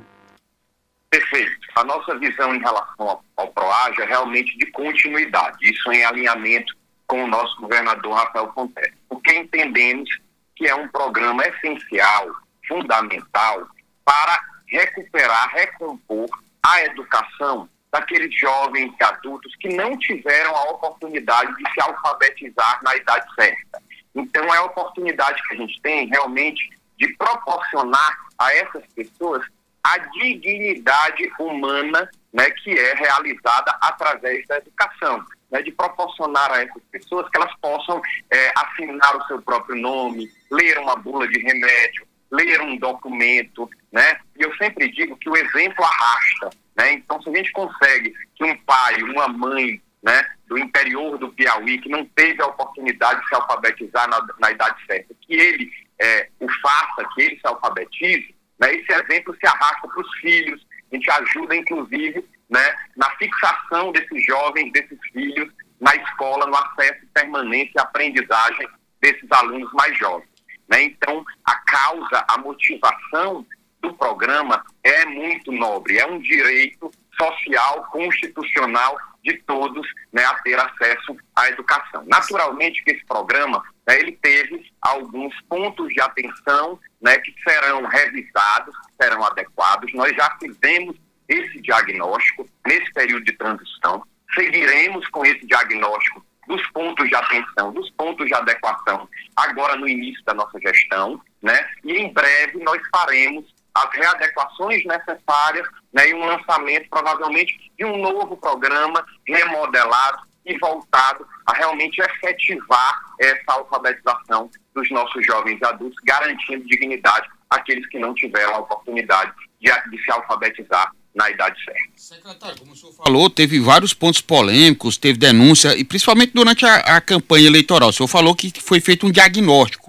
Perfeito. 1.10 1.68
A 1.76 1.84
nossa 1.84 2.18
visão 2.20 2.54
em 2.54 2.60
relação 2.60 3.22
ao, 3.36 3.48
PROAGE 3.48 4.02
é 4.02 4.06
realmente 4.06 4.56
de 4.58 4.68
continuidade. 4.68 5.58
Isso 5.62 5.92
em 5.92 6.04
alinhamento 6.04 6.76
com 7.08 7.24
o 7.24 7.28
nosso 7.28 7.60
governador 7.60 8.14
Rafael 8.14 8.52
Fontes. 8.54 8.94
Porque 9.10 9.34
entendemos 9.34 10.10
que 10.56 10.68
é 10.68 10.76
um 10.76 10.88
programa 10.90 11.44
essencial, 11.44 12.28
fundamental, 12.68 13.68
para 14.06 14.40
recuperar, 14.68 15.50
recompor 15.50 16.28
a 16.62 16.84
educação 16.84 17.70
daqueles 17.92 18.38
jovens 18.38 18.94
e 19.00 19.04
adultos 19.04 19.56
que 19.56 19.70
não 19.70 19.98
tiveram 19.98 20.56
a 20.56 20.72
oportunidade 20.72 21.56
de 21.56 21.72
se 21.72 21.82
alfabetizar 21.82 22.80
na 22.84 22.96
idade 22.96 23.26
certa. 23.34 23.82
Então, 24.14 24.44
é 24.54 24.58
a 24.58 24.66
oportunidade 24.66 25.42
que 25.48 25.54
a 25.54 25.58
gente 25.58 25.82
tem 25.82 26.08
realmente 26.08 26.77
de 26.98 27.08
proporcionar 27.18 28.18
a 28.38 28.54
essas 28.54 28.84
pessoas 28.94 29.46
a 29.84 29.98
dignidade 30.00 31.32
humana 31.40 32.10
né, 32.34 32.50
que 32.52 32.78
é 32.78 32.94
realizada 32.94 33.76
através 33.82 34.46
da 34.48 34.58
educação, 34.58 35.24
né, 35.50 35.62
de 35.62 35.72
proporcionar 35.72 36.52
a 36.52 36.62
essas 36.62 36.84
pessoas 36.92 37.30
que 37.30 37.38
elas 37.38 37.54
possam 37.62 38.02
é, 38.30 38.52
assinar 38.56 39.16
o 39.16 39.26
seu 39.28 39.42
próprio 39.42 39.76
nome, 39.76 40.30
ler 40.52 40.78
uma 40.80 40.96
bula 40.98 41.28
de 41.28 41.40
remédio, 41.40 42.06
ler 42.30 42.62
um 42.62 42.78
documento, 42.78 43.70
né? 43.92 44.20
E 44.38 44.44
eu 44.44 44.54
sempre 44.58 44.92
digo 44.92 45.16
que 45.16 45.30
o 45.30 45.38
exemplo 45.38 45.84
arrasta, 45.84 46.50
né? 46.76 46.94
Então, 46.94 47.22
se 47.22 47.30
a 47.30 47.36
gente 47.36 47.52
consegue 47.54 48.14
que 48.36 48.44
um 48.44 48.58
pai, 48.66 49.02
uma 49.02 49.30
mãe, 49.30 49.82
né, 50.04 50.26
do 50.48 50.58
interior 50.58 51.18
do 51.18 51.30
Piauí, 51.30 51.80
que 51.80 51.90
não 51.90 52.06
teve 52.06 52.42
a 52.42 52.48
oportunidade 52.48 53.22
de 53.22 53.28
se 53.30 53.36
alfabetizar 53.36 54.10
na, 54.10 54.26
na 54.40 54.52
idade 54.52 54.86
certa, 54.86 55.14
que 55.22 55.34
ele 55.34 55.72
é, 56.00 56.30
o 56.40 56.48
faça, 56.62 57.08
que 57.14 57.22
ele 57.22 57.36
se 57.36 57.48
alfabetize, 57.48 58.36
né, 58.60 58.74
esse 58.74 58.92
exemplo 58.92 59.36
se 59.36 59.48
arrasta 59.48 59.88
para 59.88 60.02
os 60.02 60.16
filhos, 60.18 60.66
a 60.92 60.96
gente 60.96 61.12
ajuda, 61.12 61.56
inclusive, 61.56 62.26
né, 62.50 62.76
na 62.96 63.10
fixação 63.18 63.92
desses 63.92 64.26
jovens, 64.26 64.72
desses 64.72 64.98
filhos, 65.12 65.52
na 65.80 65.96
escola, 65.96 66.46
no 66.46 66.56
acesso 66.56 67.06
permanente 67.14 67.74
à 67.78 67.84
aprendizagem 67.84 68.68
desses 69.02 69.32
alunos 69.32 69.72
mais 69.74 69.98
jovens. 69.98 70.30
Né? 70.70 70.84
Então, 70.84 71.24
a 71.46 71.56
causa, 71.56 72.26
a 72.28 72.38
motivação 72.40 73.46
do 73.82 73.94
programa 73.94 74.64
é 74.84 75.06
muito 75.06 75.52
nobre, 75.52 76.00
é 76.00 76.06
um 76.06 76.20
direito 76.20 76.92
social, 77.20 77.86
constitucional 77.92 78.98
de 79.24 79.34
todos 79.44 79.86
né, 80.14 80.24
a 80.24 80.36
ter 80.36 80.58
acesso 80.60 81.18
à 81.36 81.50
educação. 81.50 82.04
Naturalmente 82.08 82.84
que 82.84 82.92
esse 82.92 83.06
programa 83.06 83.64
né, 83.88 84.00
ele 84.00 84.14
teve 84.22 84.72
alguns 84.82 85.34
pontos 85.50 85.94
de 85.94 86.00
atenção 86.00 86.80
né, 87.02 87.18
que 87.18 87.34
serão 87.44 87.86
revisados, 87.86 88.76
serão 89.02 89.24
adequados. 89.26 89.94
Nós 89.94 90.16
já 90.16 90.36
fizemos 90.40 90.96
esse 91.28 91.62
diagnóstico 91.62 92.48
nesse 92.66 92.92
período 92.94 93.26
de 93.26 93.34
transição, 93.34 94.02
seguiremos 94.34 95.08
com 95.10 95.26
esse 95.26 95.46
diagnóstico 95.46 96.26
dos 96.48 96.66
pontos 96.68 97.08
de 97.10 97.16
atenção, 97.16 97.74
dos 97.74 97.90
pontos 97.92 98.26
de 98.26 98.34
adequação, 98.34 99.10
agora 99.36 99.76
no 99.76 99.88
início 99.88 100.24
da 100.24 100.34
nossa 100.34 100.58
gestão, 100.60 101.22
né? 101.42 101.70
E 101.84 101.92
em 101.92 102.14
breve 102.14 102.64
nós 102.64 102.82
faremos 102.90 103.54
as 103.84 103.94
readequações 103.94 104.84
necessárias 104.86 105.68
né, 105.94 106.10
e 106.10 106.14
um 106.14 106.26
lançamento, 106.26 106.90
provavelmente, 106.90 107.72
de 107.78 107.86
um 107.86 107.98
novo 107.98 108.38
programa 108.38 109.06
remodelado 109.26 110.20
e 110.46 110.58
voltado 110.58 111.28
a 111.46 111.54
realmente 111.54 112.00
efetivar 112.02 113.00
essa 113.20 113.44
alfabetização 113.48 114.50
dos 114.74 114.90
nossos 114.92 115.26
jovens 115.26 115.62
adultos, 115.62 115.98
garantindo 116.06 116.66
dignidade 116.66 117.28
àqueles 117.50 117.88
que 117.90 118.00
não 118.00 118.14
tiveram 118.14 118.56
a 118.56 118.60
oportunidade 118.60 119.32
de, 119.60 119.72
de 119.90 120.04
se 120.04 120.12
alfabetizar 120.12 120.92
na 121.14 121.30
idade 121.32 121.58
certa. 121.66 121.82
Secretário, 121.96 122.60
como 122.60 122.74
o 122.74 122.76
senhor 122.76 122.94
falou, 122.94 123.30
teve 123.30 123.60
vários 123.60 123.94
pontos 123.94 124.22
polêmicos, 124.22 124.98
teve 124.98 125.18
denúncia, 125.18 125.76
e 125.76 125.84
principalmente 125.84 126.32
durante 126.34 126.66
a, 126.66 126.76
a 126.98 127.02
campanha 127.02 127.48
eleitoral. 127.48 127.90
O 127.90 127.94
senhor 127.94 128.08
falou 128.08 128.36
que 128.36 128.54
foi 128.62 128.80
feito 128.80 129.08
um 129.08 129.12
diagnóstico 129.12 129.87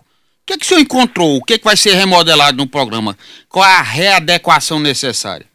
que, 0.49 0.55
é 0.55 0.57
que 0.57 0.65
o 0.65 0.67
senhor 0.67 0.81
encontrou? 0.81 1.37
O 1.37 1.45
que, 1.45 1.55
é 1.55 1.59
que 1.59 1.65
vai 1.65 1.77
ser 1.77 1.93
remodelado 1.93 2.57
no 2.57 2.67
programa? 2.67 3.17
Qual 3.51 3.65
é 3.65 3.77
a 3.77 3.83
readequação 3.83 4.81
necessária? 4.81 5.47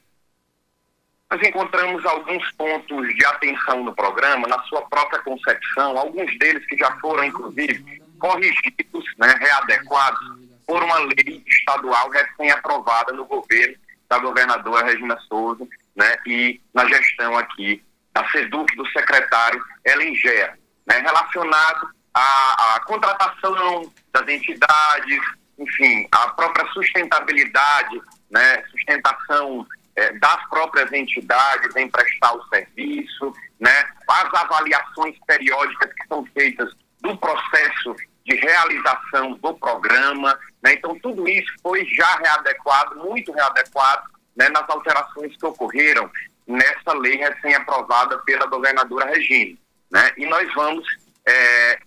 Nós 1.32 1.42
encontramos 1.42 2.06
alguns 2.06 2.52
pontos 2.52 3.08
de 3.16 3.26
atenção 3.26 3.84
no 3.84 3.96
programa, 3.96 4.48
na 4.48 4.62
sua 4.64 4.84
própria 4.84 5.20
concepção, 5.24 5.98
alguns 5.98 6.38
deles 6.38 6.64
que 6.68 6.78
já 6.78 6.92
foram, 7.00 7.24
inclusive, 7.24 8.04
corrigidos, 8.20 9.04
né, 9.18 9.34
readequados 9.40 10.20
por 10.68 10.84
uma 10.84 11.00
lei 11.00 11.44
estadual 11.48 12.12
recém-aprovada 12.12 13.14
no 13.14 13.26
governo 13.26 13.76
da 14.08 14.20
governadora 14.20 14.86
Regina 14.86 15.18
Souza 15.28 15.68
né, 15.96 16.16
e 16.28 16.62
na 16.72 16.86
gestão 16.86 17.36
aqui 17.36 17.84
da 18.14 18.30
SEDUC 18.30 18.76
do 18.76 18.88
secretário 18.90 19.60
Ellen 19.84 20.16
Gera, 20.16 20.56
né, 20.86 21.00
relacionado 21.00 21.90
à, 22.14 22.76
à 22.76 22.80
contratação 22.82 23.92
das 24.12 24.28
entidades, 24.28 25.20
enfim, 25.58 26.08
a 26.12 26.30
própria 26.30 26.66
sustentabilidade, 26.72 28.02
né, 28.30 28.64
sustentação 28.72 29.66
é, 29.96 30.12
das 30.14 30.50
próprias 30.50 30.92
entidades 30.92 31.76
em 31.76 31.90
prestar 31.90 32.34
o 32.34 32.44
serviço, 32.48 33.34
né, 33.60 33.86
as 34.08 34.34
avaliações 34.34 35.16
periódicas 35.26 35.92
que 35.94 36.08
são 36.08 36.26
feitas 36.28 36.72
do 37.02 37.18
processo 37.18 37.96
de 38.26 38.36
realização 38.36 39.34
do 39.34 39.54
programa. 39.56 40.38
Né, 40.64 40.74
então, 40.74 40.98
tudo 41.00 41.28
isso 41.28 41.52
foi 41.62 41.86
já 41.86 42.16
readequado, 42.18 42.96
muito 42.98 43.32
readequado, 43.32 44.10
né, 44.36 44.50
nas 44.50 44.68
alterações 44.70 45.36
que 45.38 45.46
ocorreram 45.46 46.10
nessa 46.48 46.94
lei 46.94 47.18
recém-aprovada 47.18 48.18
pela 48.20 48.46
governadora 48.48 49.06
Regina. 49.06 49.58
Né, 49.92 50.12
e 50.18 50.26
nós 50.26 50.52
vamos 50.54 50.86
é, 51.28 51.80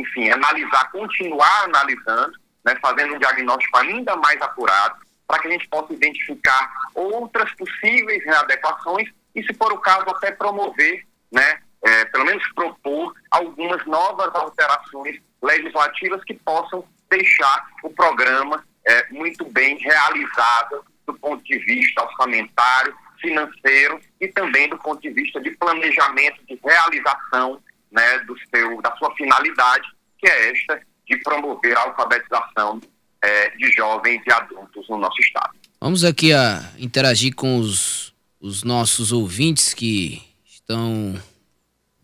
enfim, 0.00 0.30
analisar, 0.30 0.90
continuar 0.90 1.64
analisando, 1.64 2.32
né, 2.64 2.76
fazendo 2.80 3.14
um 3.14 3.18
diagnóstico 3.18 3.76
ainda 3.78 4.16
mais 4.16 4.40
apurado, 4.40 4.96
para 5.26 5.40
que 5.40 5.48
a 5.48 5.50
gente 5.52 5.68
possa 5.68 5.92
identificar 5.92 6.70
outras 6.94 7.52
possíveis 7.54 8.24
readequações 8.24 9.08
e, 9.34 9.42
se 9.42 9.54
for 9.54 9.72
o 9.72 9.78
caso, 9.78 10.08
até 10.10 10.32
promover, 10.32 11.06
né, 11.32 11.60
é, 11.82 12.04
pelo 12.06 12.24
menos 12.24 12.42
propor 12.52 13.14
algumas 13.30 13.84
novas 13.86 14.34
alterações 14.34 15.20
legislativas 15.42 16.22
que 16.24 16.34
possam 16.34 16.84
deixar 17.08 17.66
o 17.82 17.90
programa 17.90 18.64
é, 18.86 19.08
muito 19.10 19.44
bem 19.46 19.78
realizado 19.78 20.84
do 21.06 21.14
ponto 21.14 21.42
de 21.44 21.58
vista 21.58 22.02
orçamentário, 22.02 22.94
financeiro 23.20 24.00
e 24.20 24.28
também 24.28 24.68
do 24.68 24.78
ponto 24.78 25.00
de 25.00 25.10
vista 25.10 25.40
de 25.40 25.50
planejamento 25.52 26.40
de 26.46 26.58
realização 26.62 27.60
né, 27.90 28.18
do 28.20 28.36
seu, 28.54 28.80
da 28.82 28.94
sua 28.96 29.14
finalidade, 29.16 29.86
que 30.18 30.28
é 30.28 30.52
esta 30.52 30.80
de 31.06 31.16
promover 31.18 31.76
a 31.76 31.82
alfabetização 31.82 32.80
é, 33.22 33.50
de 33.56 33.70
jovens 33.72 34.22
e 34.26 34.32
adultos 34.32 34.88
no 34.88 34.98
nosso 34.98 35.20
estado. 35.20 35.50
Vamos 35.80 36.04
aqui 36.04 36.32
a 36.32 36.62
interagir 36.78 37.34
com 37.34 37.58
os, 37.58 38.14
os 38.40 38.62
nossos 38.62 39.12
ouvintes 39.12 39.74
que 39.74 40.22
estão 40.44 41.20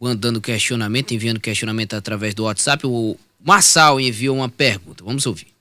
mandando 0.00 0.40
questionamento, 0.40 1.12
enviando 1.12 1.40
questionamento 1.40 1.95
através 1.95 2.35
do 2.35 2.45
WhatsApp. 2.45 2.87
O 2.87 3.16
Marçal 3.40 4.00
enviou 4.00 4.37
uma 4.37 4.49
pergunta. 4.49 5.05
Vamos 5.05 5.26
ouvir. 5.26 5.55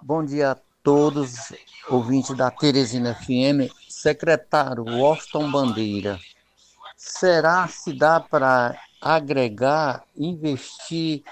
Bom 0.00 0.24
dia 0.24 0.56
todos, 0.82 1.52
ouvintes 1.88 2.36
da 2.36 2.50
Teresina 2.50 3.14
FM. 3.14 3.70
Secretário 3.88 4.82
Washington 4.84 5.48
Bandeira, 5.48 6.18
será 7.04 7.66
se 7.66 7.92
dá 7.92 8.20
para 8.20 8.80
agregar, 9.00 10.04
investir 10.16 11.24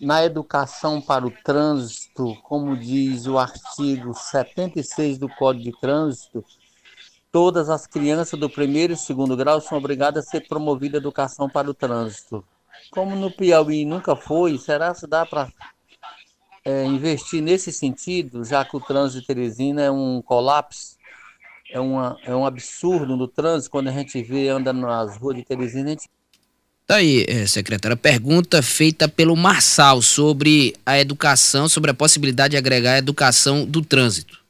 na 0.00 0.24
educação 0.24 1.00
para 1.00 1.24
o 1.24 1.30
trânsito, 1.30 2.34
como 2.42 2.76
diz 2.76 3.26
o 3.28 3.38
artigo 3.38 4.12
76 4.14 5.18
do 5.18 5.28
Código 5.28 5.70
de 5.70 5.80
Trânsito, 5.80 6.44
todas 7.30 7.70
as 7.70 7.86
crianças 7.86 8.38
do 8.38 8.50
primeiro 8.50 8.94
e 8.94 8.96
segundo 8.96 9.36
grau 9.36 9.60
são 9.60 9.78
obrigadas 9.78 10.26
a 10.26 10.30
ser 10.30 10.48
promovidas 10.48 10.96
à 10.96 11.02
educação 11.02 11.48
para 11.48 11.70
o 11.70 11.74
trânsito. 11.74 12.44
Como 12.90 13.14
no 13.14 13.30
Piauí 13.30 13.84
nunca 13.84 14.16
foi, 14.16 14.58
será 14.58 14.92
que 14.92 15.06
dá 15.06 15.24
para 15.24 15.48
é, 16.64 16.84
investir 16.84 17.40
nesse 17.40 17.70
sentido, 17.70 18.44
já 18.44 18.64
que 18.64 18.76
o 18.76 18.80
trânsito 18.80 19.20
de 19.20 19.26
Teresina 19.28 19.82
é 19.82 19.90
um 19.90 20.20
colapso, 20.20 20.96
é, 21.72 21.80
uma, 21.80 22.18
é 22.24 22.34
um 22.34 22.44
absurdo 22.44 23.16
no 23.16 23.26
trânsito, 23.26 23.70
quando 23.70 23.88
a 23.88 23.92
gente 23.92 24.22
vê, 24.22 24.48
anda 24.48 24.72
nas 24.72 25.16
ruas 25.16 25.36
de 25.36 25.44
Teresina, 25.44 25.86
a 25.86 25.90
gente 25.90 26.08
Tá 26.84 26.96
aí, 26.96 27.24
é, 27.28 27.46
secretária, 27.46 27.96
pergunta 27.96 28.60
feita 28.60 29.08
pelo 29.08 29.36
Marçal 29.36 30.02
sobre 30.02 30.74
a 30.84 30.98
educação, 30.98 31.68
sobre 31.68 31.90
a 31.92 31.94
possibilidade 31.94 32.50
de 32.50 32.56
agregar 32.56 32.94
a 32.94 32.98
educação 32.98 33.64
do 33.64 33.82
trânsito. 33.82 34.42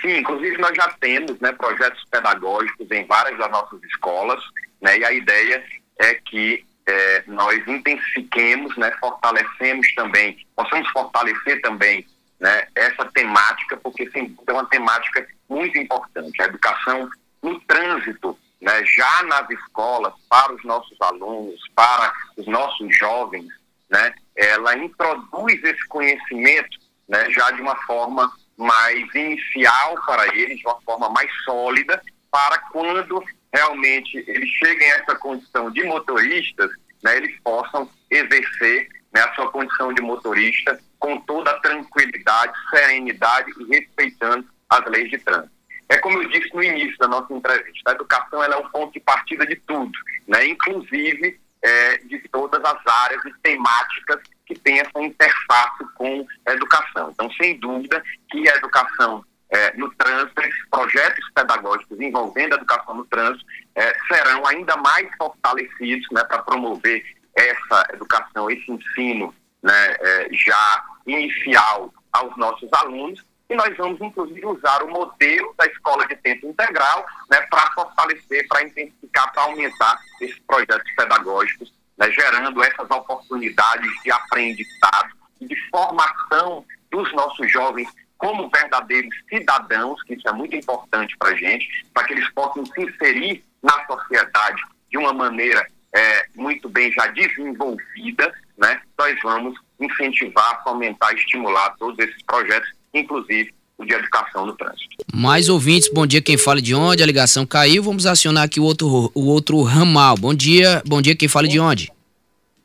Sim, 0.00 0.18
inclusive 0.18 0.58
nós 0.58 0.76
já 0.76 0.88
temos 1.00 1.40
né, 1.40 1.50
projetos 1.52 2.04
pedagógicos 2.10 2.90
em 2.90 3.06
várias 3.06 3.38
das 3.38 3.50
nossas 3.50 3.82
escolas, 3.84 4.40
né, 4.80 4.98
e 4.98 5.04
a 5.04 5.12
ideia 5.12 5.64
é 5.98 6.14
que 6.14 6.64
é, 6.86 7.24
nós 7.26 7.66
intensifiquemos, 7.66 8.76
né, 8.76 8.92
fortalecemos 9.00 9.86
também, 9.94 10.36
possamos 10.54 10.88
fortalecer 10.90 11.60
também 11.62 12.06
né, 12.38 12.66
essa 12.74 13.04
temática, 13.06 13.76
porque 13.76 14.10
sim, 14.10 14.36
é 14.46 14.52
uma 14.52 14.66
temática 14.66 15.26
muito 15.52 15.78
importante. 15.78 16.40
A 16.40 16.46
educação 16.46 17.08
no 17.42 17.60
trânsito 17.60 18.38
né, 18.60 18.84
já 18.86 19.22
nas 19.24 19.50
escolas, 19.50 20.14
para 20.28 20.54
os 20.54 20.64
nossos 20.64 20.96
alunos, 21.00 21.60
para 21.74 22.12
os 22.36 22.46
nossos 22.46 22.96
jovens, 22.96 23.46
né, 23.90 24.14
ela 24.36 24.76
introduz 24.78 25.62
esse 25.64 25.86
conhecimento 25.88 26.78
né, 27.08 27.28
já 27.30 27.50
de 27.50 27.60
uma 27.60 27.76
forma 27.82 28.32
mais 28.56 29.14
inicial 29.14 29.94
para 30.06 30.34
eles, 30.36 30.58
de 30.58 30.66
uma 30.66 30.80
forma 30.82 31.08
mais 31.10 31.30
sólida, 31.44 32.00
para 32.30 32.58
quando 32.70 33.22
realmente 33.52 34.24
eles 34.28 34.48
cheguem 34.48 34.90
a 34.92 34.96
essa 34.96 35.16
condição 35.16 35.70
de 35.70 35.82
motoristas, 35.84 36.70
né, 37.02 37.16
eles 37.16 37.38
possam 37.40 37.90
exercer 38.08 38.88
né, 39.12 39.22
a 39.22 39.34
sua 39.34 39.50
condição 39.50 39.92
de 39.92 40.00
motorista 40.00 40.80
com 40.98 41.18
toda 41.22 41.50
a 41.50 41.60
tranquilidade, 41.60 42.52
serenidade 42.70 43.50
e 43.58 43.64
respeitando 43.64 44.46
as 44.72 44.84
leis 44.90 45.10
de 45.10 45.18
trânsito. 45.18 45.52
É 45.88 45.98
como 45.98 46.22
eu 46.22 46.28
disse 46.30 46.54
no 46.54 46.62
início 46.62 46.96
da 46.98 47.08
nossa 47.08 47.32
entrevista, 47.32 47.90
a 47.90 47.92
educação 47.92 48.42
é 48.42 48.56
um 48.56 48.68
ponto 48.70 48.92
de 48.92 49.00
partida 49.00 49.46
de 49.46 49.56
tudo, 49.56 49.92
né? 50.26 50.46
inclusive 50.46 51.38
é, 51.62 51.98
de 51.98 52.18
todas 52.30 52.62
as 52.64 52.86
áreas 52.86 53.22
e 53.26 53.32
temáticas 53.42 54.20
que 54.46 54.54
tem 54.58 54.80
essa 54.80 55.00
interface 55.00 55.84
com 55.94 56.26
a 56.46 56.52
educação. 56.52 57.10
Então, 57.10 57.30
sem 57.32 57.58
dúvida 57.58 58.02
que 58.30 58.48
a 58.48 58.56
educação 58.56 59.24
é, 59.50 59.76
no 59.76 59.94
trânsito, 59.94 60.40
esses 60.40 60.68
projetos 60.70 61.30
pedagógicos 61.34 62.00
envolvendo 62.00 62.54
a 62.54 62.56
educação 62.56 62.94
no 62.94 63.04
trânsito 63.04 63.44
é, 63.74 63.94
serão 64.08 64.46
ainda 64.46 64.76
mais 64.78 65.06
fortalecidos 65.18 66.06
né, 66.10 66.24
para 66.24 66.42
promover 66.42 67.04
essa 67.36 67.86
educação, 67.92 68.50
esse 68.50 68.70
ensino 68.70 69.34
né, 69.62 69.96
é, 70.00 70.28
já 70.32 70.84
inicial 71.06 71.92
aos 72.12 72.34
nossos 72.36 72.68
alunos 72.72 73.22
e 73.52 73.54
nós 73.54 73.76
vamos, 73.76 74.00
inclusive, 74.00 74.46
usar 74.46 74.82
o 74.82 74.90
modelo 74.90 75.54
da 75.58 75.66
escola 75.66 76.06
de 76.06 76.16
tempo 76.16 76.46
integral 76.46 77.06
né, 77.30 77.38
para 77.50 77.70
fortalecer, 77.72 78.48
para 78.48 78.62
intensificar, 78.62 79.30
para 79.30 79.42
aumentar 79.42 80.00
esses 80.22 80.38
projetos 80.40 80.90
pedagógicos, 80.96 81.72
né, 81.98 82.10
gerando 82.10 82.62
essas 82.62 82.90
oportunidades 82.90 83.90
de 84.02 84.10
aprendizado 84.10 85.10
e 85.38 85.46
de 85.46 85.56
formação 85.68 86.64
dos 86.90 87.12
nossos 87.12 87.52
jovens 87.52 87.88
como 88.16 88.48
verdadeiros 88.48 89.14
cidadãos, 89.28 90.02
que 90.04 90.14
isso 90.14 90.28
é 90.28 90.32
muito 90.32 90.56
importante 90.56 91.14
para 91.18 91.30
a 91.30 91.36
gente, 91.36 91.68
para 91.92 92.04
que 92.04 92.14
eles 92.14 92.28
possam 92.30 92.64
se 92.64 92.80
inserir 92.80 93.44
na 93.62 93.84
sociedade 93.84 94.62
de 94.90 94.96
uma 94.96 95.12
maneira 95.12 95.66
é, 95.94 96.26
muito 96.34 96.70
bem 96.70 96.90
já 96.90 97.06
desenvolvida, 97.08 98.32
né? 98.56 98.80
Nós 98.96 99.18
vamos 99.22 99.58
incentivar, 99.78 100.62
fomentar, 100.62 101.12
estimular 101.14 101.76
todos 101.76 101.98
esses 101.98 102.22
projetos 102.22 102.72
inclusive 102.94 103.52
o 103.78 103.84
de 103.84 103.94
educação 103.94 104.46
no 104.46 104.54
trânsito. 104.54 104.96
Mais 105.12 105.48
ouvintes, 105.48 105.90
bom 105.92 106.06
dia, 106.06 106.22
quem 106.22 106.38
fala 106.38 106.60
de 106.60 106.74
onde? 106.74 107.02
A 107.02 107.06
ligação 107.06 107.44
caiu, 107.44 107.82
vamos 107.82 108.06
acionar 108.06 108.44
aqui 108.44 108.60
o 108.60 108.64
outro, 108.64 109.10
o 109.14 109.26
outro 109.26 109.62
ramal. 109.62 110.16
Bom 110.16 110.34
dia, 110.34 110.82
bom 110.86 111.00
dia, 111.00 111.16
quem 111.16 111.28
fala 111.28 111.48
de 111.48 111.58
onde? 111.58 111.90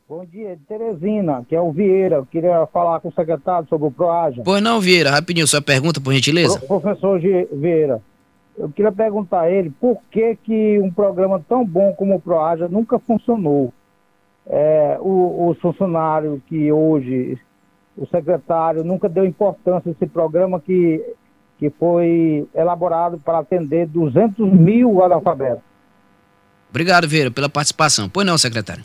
Bom 0.08 0.24
dia, 0.24 0.58
Teresina, 0.70 1.46
que 1.50 1.54
é 1.54 1.60
o 1.60 1.72
Vieira. 1.72 2.16
Eu 2.16 2.26
queria 2.26 2.66
falar 2.68 3.02
com 3.02 3.10
o 3.10 3.14
secretário 3.14 3.68
sobre 3.68 3.88
o 3.88 3.92
PROAJA. 3.92 4.42
Pois 4.44 4.64
não, 4.64 4.80
Vieira, 4.80 5.12
rapidinho, 5.12 5.46
sua 5.46 5.62
pergunta, 5.62 6.00
por 6.00 6.14
gentileza. 6.14 6.60
Pro, 6.60 6.80
professor 6.80 7.20
Vieira, 7.20 8.02
eu 8.58 8.70
queria 8.70 8.92
perguntar 8.92 9.42
a 9.42 9.52
ele 9.52 9.70
por 9.70 10.00
que, 10.10 10.38
que 10.44 10.80
um 10.80 10.90
programa 10.92 11.44
tão 11.50 11.66
bom 11.66 11.94
como 11.94 12.16
o 12.16 12.22
PROAJA 12.22 12.70
nunca 12.70 12.98
funcionou. 13.00 13.74
É, 14.50 14.98
o, 15.02 15.50
os 15.50 15.60
funcionários 15.60 16.40
que 16.48 16.72
hoje 16.72 17.38
o 17.98 18.08
secretário 18.08 18.84
nunca 18.84 19.10
deu 19.10 19.26
importância 19.26 19.90
a 19.90 19.92
esse 19.92 20.06
programa 20.08 20.60
que, 20.60 21.04
que 21.58 21.70
foi 21.72 22.48
elaborado 22.54 23.18
para 23.18 23.40
atender 23.40 23.88
200 23.88 24.38
mil 24.54 25.04
analfabetos. 25.04 25.64
Obrigado, 26.70 27.08
Vieira, 27.08 27.32
pela 27.32 27.50
participação. 27.50 28.08
Pois 28.10 28.26
não, 28.26 28.38
secretário. 28.38 28.84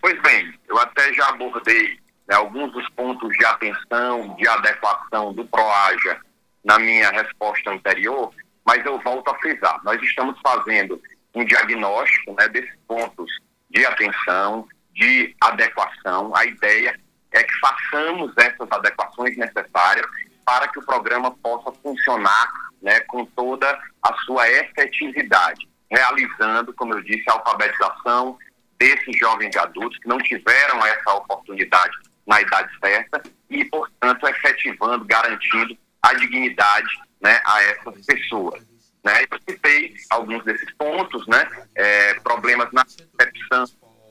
Pois 0.00 0.20
bem, 0.22 0.52
eu 0.68 0.78
até 0.78 1.12
já 1.12 1.28
abordei 1.28 1.98
né, 2.28 2.36
alguns 2.36 2.72
dos 2.72 2.88
pontos 2.90 3.28
de 3.36 3.44
atenção, 3.44 4.34
de 4.36 4.48
adequação 4.48 5.32
do 5.32 5.44
PROAJA 5.46 6.20
na 6.64 6.78
minha 6.78 7.10
resposta 7.10 7.70
anterior, 7.70 8.30
mas 8.64 8.84
eu 8.86 8.98
volto 9.00 9.28
a 9.28 9.38
frisar. 9.38 9.80
Nós 9.84 10.00
estamos 10.02 10.38
fazendo 10.42 11.00
um 11.34 11.44
diagnóstico 11.44 12.34
né, 12.38 12.48
desses 12.48 12.74
pontos 12.86 13.30
de 13.70 13.84
atenção, 13.84 14.66
de 14.94 15.34
adequação. 15.40 16.32
A 16.34 16.46
ideia 16.46 16.98
é 17.34 17.42
que 17.42 17.54
façamos 17.58 18.32
essas 18.36 18.70
adequações 18.70 19.36
necessárias 19.36 20.06
para 20.44 20.68
que 20.68 20.78
o 20.78 20.86
programa 20.86 21.30
possa 21.30 21.72
funcionar 21.82 22.52
né, 22.80 23.00
com 23.00 23.24
toda 23.24 23.78
a 24.02 24.14
sua 24.24 24.48
efetividade, 24.48 25.68
realizando, 25.90 26.72
como 26.74 26.94
eu 26.94 27.02
disse, 27.02 27.24
a 27.28 27.32
alfabetização 27.32 28.38
desses 28.78 29.18
jovens 29.18 29.54
e 29.54 29.58
adultos 29.58 29.98
que 29.98 30.08
não 30.08 30.18
tiveram 30.18 30.84
essa 30.84 31.14
oportunidade 31.14 31.96
na 32.26 32.40
idade 32.40 32.70
certa 32.78 33.22
e, 33.50 33.64
portanto, 33.66 34.26
efetivando, 34.26 35.04
garantindo 35.04 35.76
a 36.02 36.14
dignidade 36.14 36.88
né, 37.20 37.40
a 37.44 37.62
essas 37.62 38.04
pessoas. 38.04 38.62
Né? 39.02 39.24
Eu 39.30 39.38
citei 39.48 39.94
alguns 40.10 40.44
desses 40.44 40.72
pontos, 40.74 41.26
né, 41.26 41.48
é, 41.74 42.14
problemas 42.20 42.70
na 42.72 42.84
percepção 43.16 43.64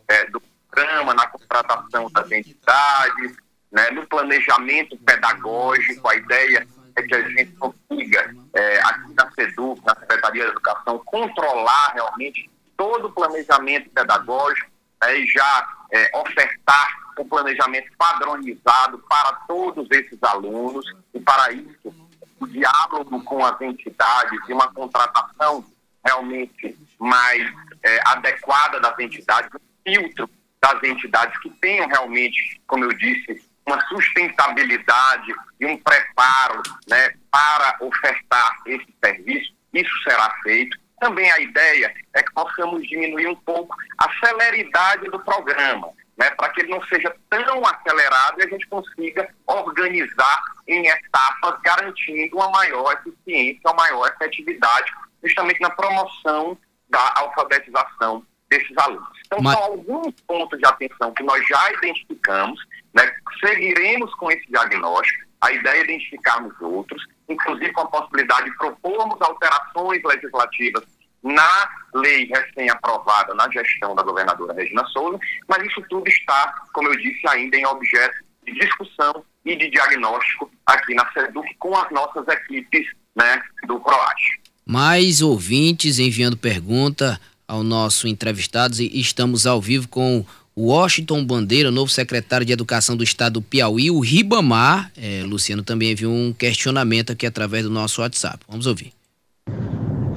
é, 0.07 0.25
do 0.25 0.41
programa, 0.73 1.13
na 1.13 1.27
contratação 1.27 2.09
das 2.11 2.31
entidades, 2.31 3.37
né, 3.71 3.91
no 3.91 4.05
planejamento 4.07 4.97
pedagógico, 4.97 6.07
a 6.07 6.15
ideia 6.15 6.67
é 6.95 7.01
que 7.01 7.15
a 7.15 7.29
gente 7.29 7.51
consiga, 7.53 8.35
é, 8.53 8.81
aqui 8.81 9.13
na 9.15 9.31
SEDUC, 9.31 9.81
na 9.85 9.95
Secretaria 9.95 10.45
de 10.45 10.51
Educação, 10.51 10.99
controlar 11.05 11.93
realmente 11.93 12.49
todo 12.75 13.07
o 13.07 13.11
planejamento 13.11 13.89
pedagógico 13.89 14.69
né, 15.01 15.17
e 15.19 15.27
já 15.27 15.67
é, 15.91 16.11
ofertar 16.17 16.87
um 17.19 17.27
planejamento 17.27 17.91
padronizado 17.97 18.97
para 19.09 19.33
todos 19.47 19.87
esses 19.91 20.21
alunos. 20.23 20.85
E 21.13 21.19
para 21.19 21.51
isso 21.51 21.93
o 22.39 22.47
diálogo 22.47 23.23
com 23.23 23.45
as 23.45 23.59
entidades 23.61 24.39
e 24.47 24.53
uma 24.53 24.71
contratação 24.73 25.63
realmente 26.03 26.77
mais 26.99 27.53
é, 27.83 27.99
adequada 28.05 28.79
das 28.79 28.97
entidades, 28.99 29.49
um 29.53 29.91
filtro 29.91 30.29
das 30.63 30.81
entidades 30.81 31.37
que 31.41 31.49
tenham 31.59 31.85
realmente, 31.89 32.61
como 32.65 32.85
eu 32.85 32.93
disse, 32.93 33.43
uma 33.67 33.79
sustentabilidade 33.87 35.33
e 35.59 35.65
um 35.65 35.77
preparo 35.77 36.63
né, 36.87 37.13
para 37.29 37.75
ofertar 37.81 38.55
esse 38.65 38.87
serviço, 39.03 39.53
isso 39.73 39.91
será 40.03 40.33
feito. 40.41 40.77
Também 41.01 41.29
a 41.31 41.39
ideia 41.39 41.93
é 42.13 42.23
que 42.23 42.33
possamos 42.33 42.87
diminuir 42.87 43.27
um 43.27 43.35
pouco 43.35 43.75
a 43.97 44.09
celeridade 44.25 45.09
do 45.09 45.19
programa, 45.19 45.89
né, 46.17 46.29
para 46.31 46.47
que 46.49 46.61
ele 46.61 46.71
não 46.71 46.81
seja 46.85 47.13
tão 47.29 47.61
acelerado 47.65 48.39
e 48.39 48.45
a 48.45 48.49
gente 48.49 48.65
consiga 48.67 49.29
organizar 49.45 50.41
em 50.65 50.87
etapas, 50.87 51.59
garantindo 51.61 52.37
uma 52.37 52.49
maior 52.51 52.93
eficiência, 52.93 53.59
uma 53.65 53.73
maior 53.73 54.07
efetividade, 54.07 54.93
justamente 55.21 55.59
na 55.59 55.71
promoção 55.71 56.57
da 56.89 57.13
alfabetização 57.17 58.25
desses 58.53 58.77
alunos. 58.77 59.07
Então, 59.25 59.39
Mas... 59.41 59.53
são 59.53 59.63
alguns 59.63 60.13
pontos 60.27 60.59
de 60.59 60.65
atenção 60.65 61.13
que 61.13 61.23
nós 61.23 61.45
já 61.47 61.71
identificamos, 61.73 62.59
né? 62.93 63.11
seguiremos 63.43 64.13
com 64.15 64.31
esse 64.31 64.45
diagnóstico. 64.49 65.23
a 65.41 65.51
ideia 65.51 65.81
é 65.81 65.83
identificarmos 65.83 66.53
outros, 66.61 67.03
inclusive 67.27 67.71
com 67.73 67.81
a 67.81 67.87
possibilidade 67.87 68.49
de 68.49 68.57
propormos 68.57 69.19
alterações 69.21 70.01
legislativas 70.03 70.83
na 71.21 71.69
lei 71.95 72.25
recém-aprovada 72.25 73.33
na 73.33 73.49
gestão 73.49 73.95
da 73.95 74.03
governadora 74.03 74.53
Regina 74.53 74.85
Souza, 74.87 75.17
mas 75.47 75.63
isso 75.65 75.81
tudo 75.89 76.07
está, 76.07 76.53
como 76.73 76.89
eu 76.89 76.97
disse, 76.97 77.21
ainda 77.27 77.57
em 77.57 77.65
objeto 77.65 78.15
de 78.45 78.53
discussão 78.53 79.23
e 79.45 79.55
de 79.55 79.69
diagnóstico 79.69 80.51
aqui 80.65 80.93
na 80.93 81.09
SEDUC 81.13 81.55
com 81.59 81.75
as 81.75 81.89
nossas 81.91 82.27
equipes 82.27 82.87
né, 83.15 83.41
do 83.65 83.79
PROAS. 83.79 84.21
Mais 84.65 85.21
ouvintes 85.21 85.99
enviando 85.99 86.37
pergunta 86.37 87.19
ao 87.47 87.63
nosso 87.63 88.07
entrevistado 88.07 88.81
e 88.81 88.99
estamos 88.99 89.45
ao 89.45 89.61
vivo 89.61 89.87
com 89.87 90.25
o 90.55 90.67
Washington 90.67 91.25
Bandeira, 91.25 91.71
novo 91.71 91.91
secretário 91.91 92.45
de 92.45 92.53
Educação 92.53 92.95
do 92.95 93.03
Estado 93.03 93.33
do 93.33 93.41
Piauí, 93.41 93.89
o 93.89 93.99
Ribamar. 93.99 94.91
É, 94.95 95.23
Luciano 95.23 95.63
também 95.63 95.91
enviou 95.91 96.13
um 96.13 96.31
questionamento 96.31 97.11
aqui 97.11 97.25
através 97.25 97.63
do 97.63 97.71
nosso 97.71 98.01
WhatsApp. 98.01 98.37
Vamos 98.47 98.67
ouvir. 98.67 98.93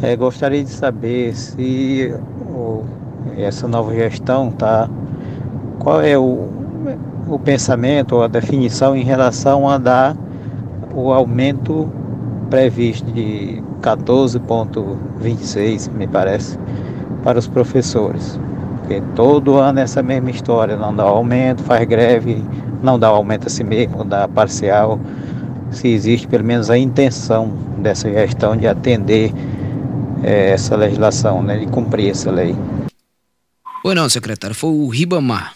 É, 0.03 0.15
gostaria 0.15 0.63
de 0.63 0.71
saber 0.71 1.35
se 1.35 2.13
o, 2.51 2.85
essa 3.37 3.67
nova 3.67 3.95
gestão 3.95 4.53
tá. 4.53 4.91
Qual 5.79 6.03
é 6.03 6.19
o, 6.19 6.51
o 7.27 7.39
pensamento 7.39 8.17
ou 8.17 8.23
a 8.23 8.29
definição 8.29 8.95
em 8.95 9.05
relação 9.05 9.67
a 9.69 9.79
dar 9.79 10.15
o 10.95 11.13
aumento 11.13 11.91
previsto 12.51 13.11
de 13.13 13.63
14,26, 13.81 15.91
me 15.93 16.07
parece, 16.07 16.59
para 17.27 17.41
os 17.41 17.49
professores. 17.49 18.39
Porque 18.79 19.03
todo 19.17 19.59
ano 19.59 19.81
é 19.81 19.83
essa 19.83 20.01
mesma 20.01 20.31
história, 20.31 20.77
não 20.77 20.95
dá 20.95 21.03
aumento, 21.03 21.61
faz 21.65 21.85
greve, 21.85 22.37
não 22.81 22.97
dá 22.97 23.09
aumento 23.09 23.49
a 23.49 23.51
si 23.51 23.65
mesmo, 23.65 24.05
dá 24.05 24.29
parcial. 24.29 25.01
Se 25.73 25.89
existe 25.89 26.29
pelo 26.29 26.45
menos 26.45 26.71
a 26.71 26.79
intenção 26.79 27.49
dessa 27.79 28.09
gestão 28.09 28.57
de 28.57 28.69
atender 28.69 29.33
é, 30.23 30.51
essa 30.51 30.77
legislação, 30.77 31.43
né, 31.43 31.59
de 31.59 31.67
cumprir 31.67 32.13
essa 32.13 32.31
lei. 32.31 32.55
Foi 33.83 33.93
não, 33.93 34.09
secretário, 34.09 34.55
foi 34.55 34.71
o 34.71 34.89
Ribamar. 34.89 35.53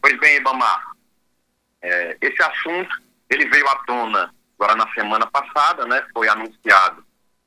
Pois 0.00 0.16
bem, 0.20 0.34
Ribamar, 0.34 0.92
é, 1.82 2.16
esse 2.20 2.40
assunto 2.40 3.02
ele 3.28 3.48
veio 3.48 3.68
à 3.68 3.74
tona 3.84 4.32
agora 4.56 4.76
na 4.76 4.88
semana 4.92 5.26
passada, 5.26 5.84
né, 5.86 6.04
foi 6.14 6.28
anunciado 6.28 7.02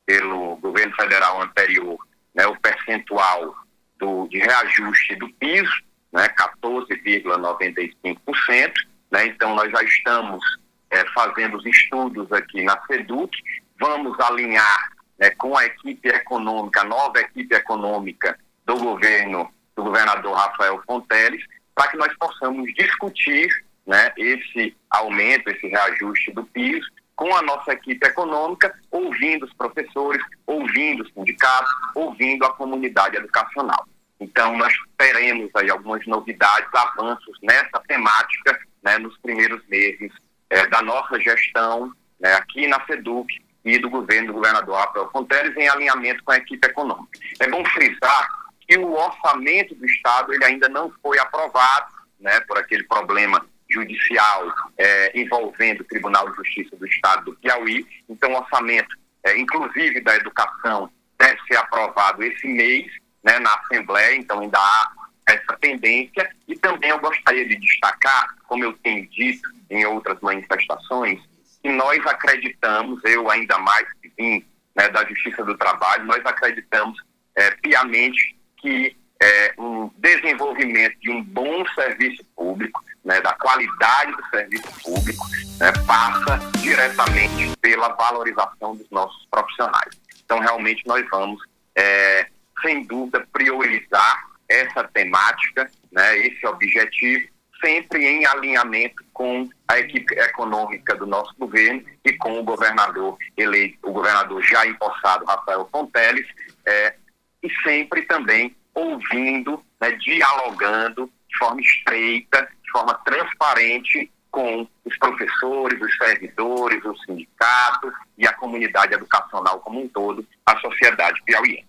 pelo 0.05 0.57
governo 0.57 0.93
federal 0.97 1.41
anterior 1.41 1.97
né, 2.33 2.47
o 2.47 2.59
percentual 2.59 3.55
do, 3.99 4.27
de 4.27 4.39
reajuste 4.39 5.15
do 5.15 5.29
piso, 5.33 5.83
né, 6.11 6.27
14,95%. 6.29 8.73
Né, 9.11 9.27
então, 9.27 9.53
nós 9.55 9.71
já 9.71 9.83
estamos 9.83 10.43
é, 10.89 11.05
fazendo 11.13 11.57
os 11.57 11.65
estudos 11.65 12.31
aqui 12.31 12.63
na 12.63 12.81
SEDUC, 12.85 13.37
vamos 13.79 14.19
alinhar 14.19 14.89
né, 15.19 15.29
com 15.31 15.57
a 15.57 15.65
equipe 15.65 16.07
econômica, 16.09 16.81
a 16.81 16.85
nova 16.85 17.19
equipe 17.19 17.55
econômica 17.55 18.37
do 18.65 18.77
governo, 18.77 19.51
do 19.75 19.83
governador 19.83 20.35
Rafael 20.35 20.81
Fonteles, 20.85 21.43
para 21.75 21.87
que 21.87 21.97
nós 21.97 22.15
possamos 22.17 22.71
discutir 22.75 23.49
né, 23.85 24.13
esse 24.17 24.75
aumento, 24.89 25.49
esse 25.49 25.67
reajuste 25.67 26.31
do 26.31 26.43
piso 26.45 26.87
com 27.15 27.35
a 27.35 27.41
nossa 27.41 27.73
equipe 27.73 28.05
econômica, 28.05 28.73
ouvindo 28.91 29.45
os 29.45 29.53
professores, 29.53 30.21
ouvindo 30.47 31.03
os 31.03 31.13
sindicatos, 31.13 31.71
ouvindo 31.95 32.45
a 32.45 32.53
comunidade 32.53 33.17
educacional. 33.17 33.85
Então, 34.19 34.57
nós 34.57 34.73
teremos 34.97 35.49
aí 35.55 35.69
algumas 35.69 36.05
novidades, 36.07 36.69
avanços 36.73 37.37
nessa 37.41 37.79
temática 37.87 38.59
né, 38.81 38.97
nos 38.97 39.17
primeiros 39.19 39.61
meses 39.67 40.11
é, 40.49 40.65
da 40.67 40.81
nossa 40.81 41.19
gestão 41.19 41.91
né, 42.19 42.33
aqui 42.35 42.67
na 42.67 42.83
SEDUC 42.85 43.43
e 43.65 43.77
do 43.77 43.89
governo 43.89 44.27
do 44.27 44.33
governador 44.33 44.75
Rafael 44.75 45.09
Fonteles 45.11 45.55
em 45.57 45.67
alinhamento 45.67 46.23
com 46.23 46.31
a 46.31 46.37
equipe 46.37 46.67
econômica. 46.67 47.19
É 47.39 47.47
bom 47.47 47.63
frisar 47.65 48.27
que 48.67 48.77
o 48.77 48.93
orçamento 48.93 49.75
do 49.75 49.85
Estado 49.85 50.33
ele 50.33 50.45
ainda 50.45 50.69
não 50.69 50.91
foi 51.01 51.19
aprovado 51.19 51.87
né, 52.19 52.39
por 52.41 52.57
aquele 52.57 52.83
problema 52.83 53.45
judicial 53.73 54.53
é, 54.77 55.19
envolvendo 55.19 55.81
o 55.81 55.85
Tribunal 55.85 56.29
de 56.29 56.37
Justiça 56.37 56.75
do 56.75 56.85
Estado 56.85 57.25
do 57.25 57.35
Piauí. 57.37 57.85
Então, 58.07 58.31
o 58.31 58.37
orçamento, 58.37 58.95
é, 59.23 59.37
inclusive 59.37 59.99
da 60.01 60.15
educação, 60.15 60.89
deve 61.17 61.39
ser 61.47 61.57
aprovado 61.57 62.23
esse 62.23 62.47
mês 62.47 62.91
né, 63.23 63.39
na 63.39 63.53
Assembleia, 63.55 64.15
então 64.15 64.39
ainda 64.39 64.59
há 64.59 64.91
essa 65.27 65.57
tendência. 65.59 66.29
E 66.47 66.55
também 66.55 66.89
eu 66.89 66.99
gostaria 66.99 67.47
de 67.47 67.55
destacar, 67.55 68.27
como 68.47 68.63
eu 68.63 68.73
tenho 68.83 69.07
dito 69.09 69.49
em 69.69 69.85
outras 69.85 70.19
manifestações, 70.21 71.19
que 71.61 71.69
nós 71.69 72.05
acreditamos, 72.05 73.01
eu 73.05 73.29
ainda 73.29 73.57
mais 73.59 73.87
que 74.01 74.11
vim 74.17 74.45
né, 74.75 74.89
da 74.89 75.05
Justiça 75.05 75.43
do 75.43 75.57
Trabalho, 75.57 76.05
nós 76.05 76.23
acreditamos 76.25 77.01
é, 77.35 77.51
piamente 77.51 78.35
que 78.57 78.95
é, 79.21 79.53
um 79.57 79.89
desenvolvimento 79.97 80.99
de 80.99 81.09
um 81.09 81.23
bom 81.23 81.65
serviço 81.73 82.23
público, 82.35 82.83
né, 83.03 83.19
da 83.21 83.33
qualidade 83.33 84.11
do 84.13 84.25
serviço 84.29 84.71
público, 84.83 85.25
né, 85.59 85.71
passa 85.85 86.37
diretamente 86.59 87.55
pela 87.61 87.89
valorização 87.89 88.75
dos 88.75 88.89
nossos 88.89 89.25
profissionais. 89.29 89.93
Então, 90.23 90.39
realmente, 90.39 90.85
nós 90.85 91.05
vamos, 91.11 91.41
é, 91.75 92.27
sem 92.61 92.83
dúvida, 92.85 93.27
priorizar 93.31 94.23
essa 94.47 94.83
temática, 94.85 95.69
né, 95.91 96.17
esse 96.17 96.45
objetivo, 96.47 97.27
sempre 97.63 98.05
em 98.05 98.25
alinhamento 98.25 99.03
com 99.13 99.49
a 99.67 99.79
equipe 99.79 100.13
econômica 100.15 100.95
do 100.95 101.05
nosso 101.05 101.33
governo 101.37 101.83
e 102.03 102.11
com 102.13 102.39
o 102.39 102.43
governador 102.43 103.17
eleito, 103.37 103.77
o 103.83 103.93
governador 103.93 104.41
já 104.43 104.65
empossado, 104.65 105.25
Rafael 105.25 105.67
Fonteles, 105.71 106.27
é, 106.65 106.95
e 107.41 107.49
sempre 107.63 108.01
também 108.03 108.55
ouvindo, 108.73 109.63
né, 109.79 109.91
dialogando 109.91 111.09
de 111.29 111.37
forma 111.37 111.61
estreita 111.61 112.47
forma 112.73 112.93
transparente 113.05 114.11
com 114.29 114.67
os 114.83 114.97
professores, 114.97 115.79
os 115.79 115.95
servidores, 115.95 116.83
os 116.83 116.99
sindicatos 117.05 117.93
e 118.17 118.25
a 118.25 118.33
comunidade 118.33 118.95
educacional 118.95 119.59
como 119.59 119.83
um 119.83 119.87
todo, 119.87 120.25
a 120.45 120.59
sociedade 120.59 121.21
piauiense. 121.23 121.67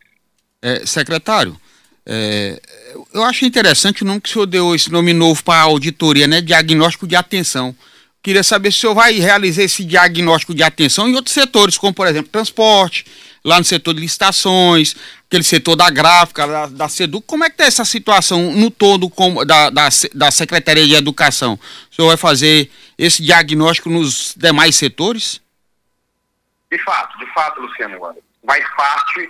É, 0.62 0.86
secretário, 0.86 1.60
é, 2.06 2.60
eu 3.12 3.22
acho 3.22 3.44
interessante 3.44 4.02
o 4.02 4.06
nome 4.06 4.20
que 4.20 4.30
o 4.30 4.32
senhor 4.32 4.46
deu, 4.46 4.74
esse 4.74 4.90
nome 4.90 5.12
novo 5.12 5.44
para 5.44 5.60
a 5.60 5.64
auditoria, 5.64 6.26
né? 6.26 6.40
Diagnóstico 6.40 7.06
de 7.06 7.14
atenção. 7.16 7.76
Queria 8.22 8.42
saber 8.42 8.72
se 8.72 8.78
o 8.78 8.80
senhor 8.80 8.94
vai 8.94 9.12
realizar 9.12 9.62
esse 9.62 9.84
diagnóstico 9.84 10.54
de 10.54 10.62
atenção 10.62 11.06
em 11.06 11.14
outros 11.14 11.34
setores, 11.34 11.76
como 11.76 11.92
por 11.92 12.06
exemplo 12.06 12.30
transporte, 12.30 13.04
lá 13.44 13.58
no 13.58 13.64
setor 13.64 13.94
de 13.94 14.00
licitações, 14.00 14.94
aquele 15.26 15.44
setor 15.44 15.76
da 15.76 15.90
gráfica, 15.90 16.46
da, 16.46 16.66
da 16.66 16.88
SEDUC. 16.88 17.26
Como 17.26 17.44
é 17.44 17.48
que 17.48 17.54
está 17.54 17.64
essa 17.64 17.84
situação 17.84 18.52
no 18.52 18.70
todo 18.70 19.10
com, 19.10 19.44
da, 19.44 19.68
da, 19.70 19.88
da 20.14 20.30
Secretaria 20.30 20.86
de 20.86 20.94
Educação? 20.94 21.58
O 21.90 21.94
senhor 21.94 22.08
vai 22.08 22.16
fazer 22.16 22.70
esse 22.96 23.22
diagnóstico 23.22 23.90
nos 23.90 24.34
demais 24.36 24.74
setores? 24.76 25.42
De 26.70 26.78
fato, 26.78 27.18
de 27.18 27.26
fato, 27.34 27.60
Luciano, 27.60 27.98
vai 28.42 28.60
parte 28.76 29.28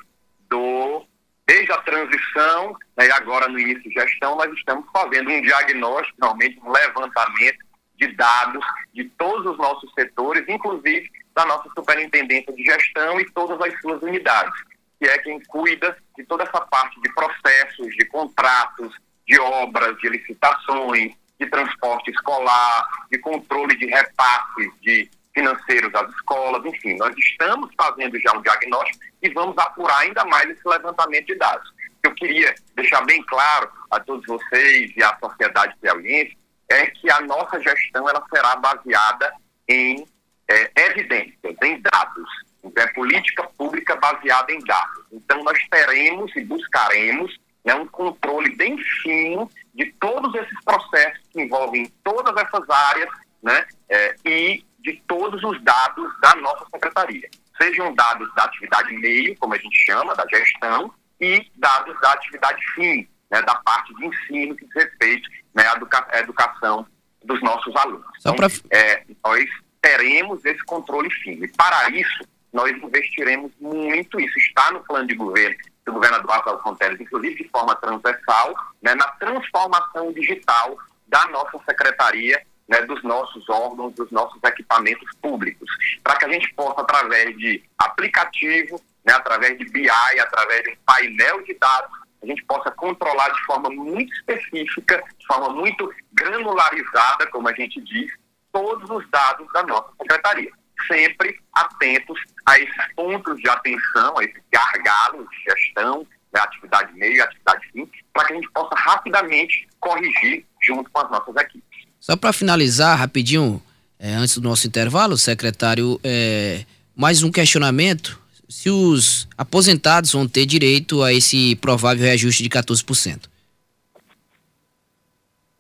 do 0.49 1.05
desde 1.47 1.73
a 1.73 1.77
transição 1.79 2.75
né, 2.97 3.11
agora 3.13 3.49
no 3.49 3.59
início 3.59 3.83
de 3.83 3.95
gestão, 3.95 4.37
nós 4.37 4.51
estamos 4.53 4.87
fazendo 4.93 5.31
um 5.31 5.43
diagnóstico, 5.43 6.17
realmente 6.21 6.59
um 6.61 6.71
levantamento 6.71 7.64
de 7.97 8.09
dados 8.15 8.65
de 8.93 9.05
todos 9.05 9.47
os 9.53 9.59
nossos 9.59 9.93
setores, 9.95 10.45
inclusive 10.49 11.11
da 11.35 11.45
nossa 11.47 11.69
superintendência 11.77 12.53
de 12.53 12.63
gestão 12.63 13.21
e 13.21 13.31
todas 13.33 13.61
as 13.61 13.81
suas 13.81 14.01
unidades, 14.03 14.55
que 14.99 15.07
é 15.07 15.19
quem 15.19 15.41
cuida 15.45 15.97
de 16.17 16.25
toda 16.25 16.45
essa 16.45 16.61
parte 16.61 17.01
de 17.01 17.13
processos, 17.13 17.95
de 17.97 18.05
contratos, 18.07 18.95
de 19.27 19.39
obras, 19.41 19.97
de 19.99 20.09
licitações, 20.09 21.13
de 21.39 21.47
transporte 21.47 22.11
escolar, 22.11 22.87
de 23.11 23.19
controle 23.19 23.77
de 23.77 23.87
repasses 23.87 24.71
de 24.81 25.11
financeiros 25.35 25.93
às 25.95 26.09
escolas, 26.11 26.65
enfim, 26.65 26.97
nós 26.97 27.13
estamos 27.19 27.69
fazendo 27.77 28.19
já 28.21 28.33
um 28.37 28.43
diagnóstico 28.43 29.05
e 29.21 29.29
vamos 29.31 29.59
apurar 29.59 29.99
ainda 29.99 30.25
mais 30.27 30.49
esse 30.49 30.67
levantamento 30.67 31.27
de 31.27 31.35
dados. 31.35 31.75
Eu 32.05 32.15
queria 32.15 32.55
deixar 32.77 33.01
bem 33.05 33.21
claro 33.25 33.69
a 33.91 33.99
todos 33.99 34.25
vocês 34.27 34.93
e 34.97 35.03
à 35.03 35.17
sociedade 35.19 35.75
piauiense 35.81 36.37
é 36.69 36.87
que 36.87 37.11
a 37.11 37.21
nossa 37.21 37.61
gestão 37.61 38.09
ela 38.09 38.25
será 38.33 38.57
baseada 38.57 39.33
em 39.69 40.07
é, 40.49 40.71
evidências, 40.89 41.57
em 41.63 41.81
dados. 41.81 42.29
Então, 42.63 42.83
é 42.83 42.87
política 42.93 43.43
pública 43.59 43.97
baseada 43.97 44.53
em 44.53 44.59
dados. 44.61 45.05
Então, 45.13 45.43
nós 45.45 45.59
teremos 45.71 46.35
e 46.37 46.45
buscaremos 46.45 47.37
né, 47.65 47.75
um 47.75 47.87
controle 47.87 48.55
bem 48.57 48.77
fino 49.03 49.51
de 49.75 49.87
todos 49.93 50.35
esses 50.35 50.65
processos 50.65 51.23
que 51.31 51.43
envolvem 51.43 51.91
todas 52.03 52.35
essas 52.37 52.69
áreas 52.69 53.09
né, 53.43 53.67
é, 53.89 54.17
e 54.25 54.65
de 54.79 55.03
todos 55.07 55.43
os 55.43 55.63
dados 55.63 56.21
da 56.21 56.35
nossa 56.37 56.67
secretaria. 56.73 57.29
Sejam 57.61 57.95
dados 57.95 58.33
da 58.35 58.45
atividade 58.45 58.93
meio, 58.97 59.37
como 59.39 59.55
a 59.55 59.59
gente 59.59 59.79
chama, 59.79 60.15
da 60.15 60.27
gestão, 60.29 60.93
e 61.21 61.51
dados 61.57 61.99
da 62.01 62.13
atividade 62.13 62.61
fim, 62.75 63.09
né, 63.31 63.43
da 63.43 63.55
parte 63.57 63.95
de 63.95 64.07
ensino 64.07 64.55
que 64.57 64.65
diz 64.67 64.75
respeito 64.75 65.29
né, 65.55 65.67
à 65.67 65.77
educa 65.77 66.07
educação 66.15 66.87
dos 67.25 67.43
nossos 67.43 67.75
alunos. 67.77 68.07
Então, 68.21 68.37
pra... 68.37 68.49
é, 68.71 69.05
nós 69.25 69.49
teremos 69.81 70.45
esse 70.45 70.63
controle 70.65 71.11
fino. 71.11 71.45
E 71.45 71.49
para 71.49 71.91
isso, 71.91 72.25
nós 72.53 72.71
investiremos 72.71 73.53
muito, 73.61 74.21
isso 74.21 74.39
está 74.39 74.71
no 74.73 74.81
plano 74.85 75.07
de 75.07 75.15
governo 75.15 75.57
do 75.85 75.93
governador 75.93 76.31
Rafael 76.31 76.63
Fonteles, 76.63 77.01
inclusive 77.01 77.43
de 77.43 77.49
forma 77.51 77.75
transversal, 77.77 78.55
né, 78.81 78.95
na 78.95 79.07
transformação 79.13 80.13
digital 80.13 80.77
da 81.07 81.27
nossa 81.27 81.59
secretaria, 81.69 82.41
né, 82.67 82.81
dos 82.83 83.03
nossos 83.03 83.47
órgãos, 83.49 83.93
dos 83.95 84.11
nossos 84.11 84.43
equipamentos 84.43 85.09
públicos, 85.21 85.69
para 86.03 86.17
que 86.17 86.25
a 86.25 86.33
gente 86.33 86.53
possa, 86.55 86.81
através 86.81 87.37
de 87.37 87.63
aplicativo, 87.79 88.81
né, 89.05 89.13
através 89.13 89.59
de 89.59 89.65
BI, 89.67 89.91
através 90.21 90.63
de 90.63 90.71
um 90.71 90.77
painel 90.87 91.43
de 91.43 91.55
dados, 91.55 92.04
a 92.25 92.27
gente 92.27 92.45
possa 92.47 92.71
controlar 92.71 93.29
de 93.29 93.45
forma 93.45 93.71
muito 93.71 94.13
específica, 94.15 95.03
de 95.19 95.27
forma 95.27 95.51
muito 95.51 95.93
granularizada, 96.13 97.27
como 97.31 97.49
a 97.49 97.55
gente 97.55 97.81
diz, 97.83 98.11
todos 98.53 98.89
os 98.89 99.09
dados 99.11 99.47
da 99.53 99.63
nossa 99.65 99.91
secretaria. 100.01 100.51
Sempre 100.89 101.39
atentos 101.53 102.19
a 102.47 102.59
esses 102.59 102.95
pontos 102.97 103.39
de 103.39 103.49
atenção, 103.49 104.19
a 104.19 104.25
esses 104.25 104.43
gargalos 104.51 105.27
de 105.31 105.53
gestão, 105.53 106.07
da 106.33 106.43
atividade 106.43 106.93
meio 106.95 107.15
e 107.15 107.21
atividade 107.21 107.67
fim, 107.73 107.89
para 108.13 108.27
que 108.27 108.33
a 108.33 108.37
gente 108.37 108.51
possa 108.51 108.75
rapidamente 108.75 109.69
corrigir 109.79 110.45
junto 110.63 110.91
com 110.91 111.01
as 111.01 111.11
nossas 111.11 111.37
equipes. 111.37 111.85
Só 112.01 112.17
para 112.17 112.33
finalizar, 112.33 112.99
rapidinho, 112.99 113.63
é, 113.99 114.15
antes 114.15 114.37
do 114.37 114.49
nosso 114.49 114.67
intervalo, 114.67 115.17
secretário, 115.17 116.01
é, 116.03 116.65
mais 116.97 117.23
um 117.23 117.31
questionamento 117.31 118.21
se 118.49 118.71
os 118.71 119.29
aposentados 119.37 120.13
vão 120.13 120.29
ter 120.29 120.47
direito 120.47 121.03
a 121.03 121.13
esse 121.13 121.57
provável 121.57 122.05
reajuste 122.05 122.43
de 122.43 122.49
14%. 122.49 123.29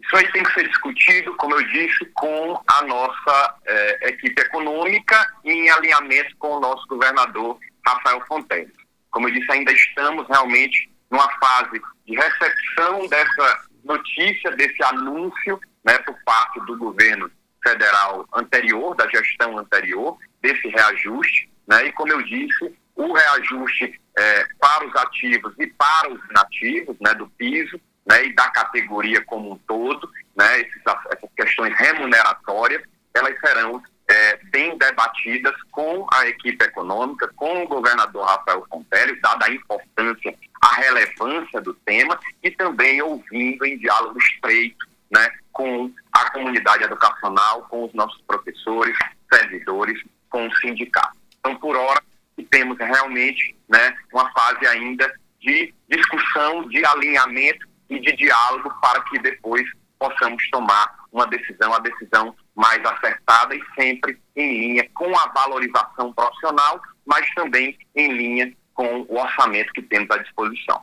Isso 0.00 0.16
aí 0.16 0.30
tem 0.32 0.42
que 0.44 0.52
ser 0.52 0.68
discutido, 0.68 1.34
como 1.36 1.54
eu 1.54 1.66
disse, 1.68 2.04
com 2.14 2.62
a 2.66 2.82
nossa 2.84 3.54
eh, 3.64 4.08
equipe 4.10 4.40
econômica 4.40 5.32
e 5.44 5.50
em 5.50 5.70
alinhamento 5.70 6.36
com 6.38 6.56
o 6.56 6.60
nosso 6.60 6.86
governador 6.86 7.58
Rafael 7.86 8.20
Fonteles. 8.26 8.72
Como 9.10 9.28
eu 9.28 9.32
disse, 9.32 9.50
ainda 9.50 9.72
estamos 9.72 10.26
realmente 10.28 10.90
numa 11.10 11.28
fase 11.38 11.80
de 12.06 12.14
recepção 12.14 13.06
dessa 13.08 13.64
notícia, 13.84 14.50
desse 14.52 14.82
anúncio, 14.84 15.60
né, 15.84 15.98
por 15.98 16.16
parte 16.24 16.60
do 16.66 16.76
governo 16.76 17.30
federal 17.62 18.26
anterior, 18.34 18.94
da 18.94 19.08
gestão 19.08 19.58
anterior, 19.58 20.18
desse 20.42 20.68
reajuste. 20.68 21.50
Né? 21.66 21.86
E 21.86 21.92
como 21.92 22.12
eu 22.12 22.22
disse, 22.22 22.74
o 22.94 23.12
reajuste 23.12 24.00
é, 24.16 24.46
para 24.60 24.86
os 24.86 24.94
ativos 24.96 25.54
e 25.58 25.66
para 25.66 26.12
os 26.12 26.20
inativos 26.30 26.96
né, 27.00 27.14
do 27.14 27.26
piso 27.28 27.80
né, 28.06 28.26
e 28.26 28.34
da 28.34 28.48
categoria 28.50 29.24
como 29.24 29.52
um 29.52 29.58
todo, 29.66 30.08
né, 30.36 30.60
esses, 30.60 30.82
essas 31.12 31.30
questões 31.36 31.74
remuneratórias, 31.76 32.82
elas 33.14 33.38
serão 33.40 33.82
é, 34.08 34.36
bem 34.50 34.76
debatidas 34.76 35.54
com 35.70 36.06
a 36.12 36.26
equipe 36.26 36.62
econômica, 36.64 37.30
com 37.36 37.64
o 37.64 37.68
governador 37.68 38.26
Rafael 38.26 38.66
Fonteles, 38.68 39.20
dada 39.22 39.46
a 39.46 39.50
importância, 39.50 40.34
a 40.60 40.74
relevância 40.74 41.60
do 41.60 41.74
tema, 41.74 42.18
e 42.42 42.50
também 42.50 43.00
ouvindo 43.00 43.64
em 43.64 43.78
diálogo 43.78 44.18
estreito 44.18 44.86
né, 45.10 45.30
com 45.52 45.90
a 46.12 46.30
comunidade 46.30 46.84
educacional, 46.84 47.62
com 47.68 47.84
os 47.84 47.94
nossos 47.94 48.20
professores, 48.22 48.96
servidores, 49.32 50.02
com 50.28 50.46
o 50.46 50.56
sindicato. 50.56 51.23
Então, 51.44 51.56
por 51.56 51.76
hora, 51.76 52.02
temos 52.50 52.78
realmente 52.78 53.54
né, 53.68 53.94
uma 54.10 54.32
fase 54.32 54.66
ainda 54.66 55.12
de 55.38 55.74
discussão, 55.90 56.66
de 56.70 56.82
alinhamento 56.86 57.68
e 57.90 58.00
de 58.00 58.16
diálogo 58.16 58.72
para 58.80 59.02
que 59.02 59.18
depois 59.18 59.62
possamos 59.98 60.48
tomar 60.50 61.04
uma 61.12 61.26
decisão, 61.26 61.74
a 61.74 61.78
decisão 61.80 62.34
mais 62.54 62.82
acertada 62.82 63.54
e 63.54 63.62
sempre 63.78 64.18
em 64.34 64.58
linha 64.58 64.88
com 64.94 65.14
a 65.18 65.26
valorização 65.28 66.14
profissional, 66.14 66.80
mas 67.04 67.28
também 67.34 67.76
em 67.94 68.10
linha 68.10 68.56
com 68.72 69.02
o 69.02 69.20
orçamento 69.20 69.70
que 69.74 69.82
temos 69.82 70.10
à 70.10 70.16
disposição. 70.16 70.80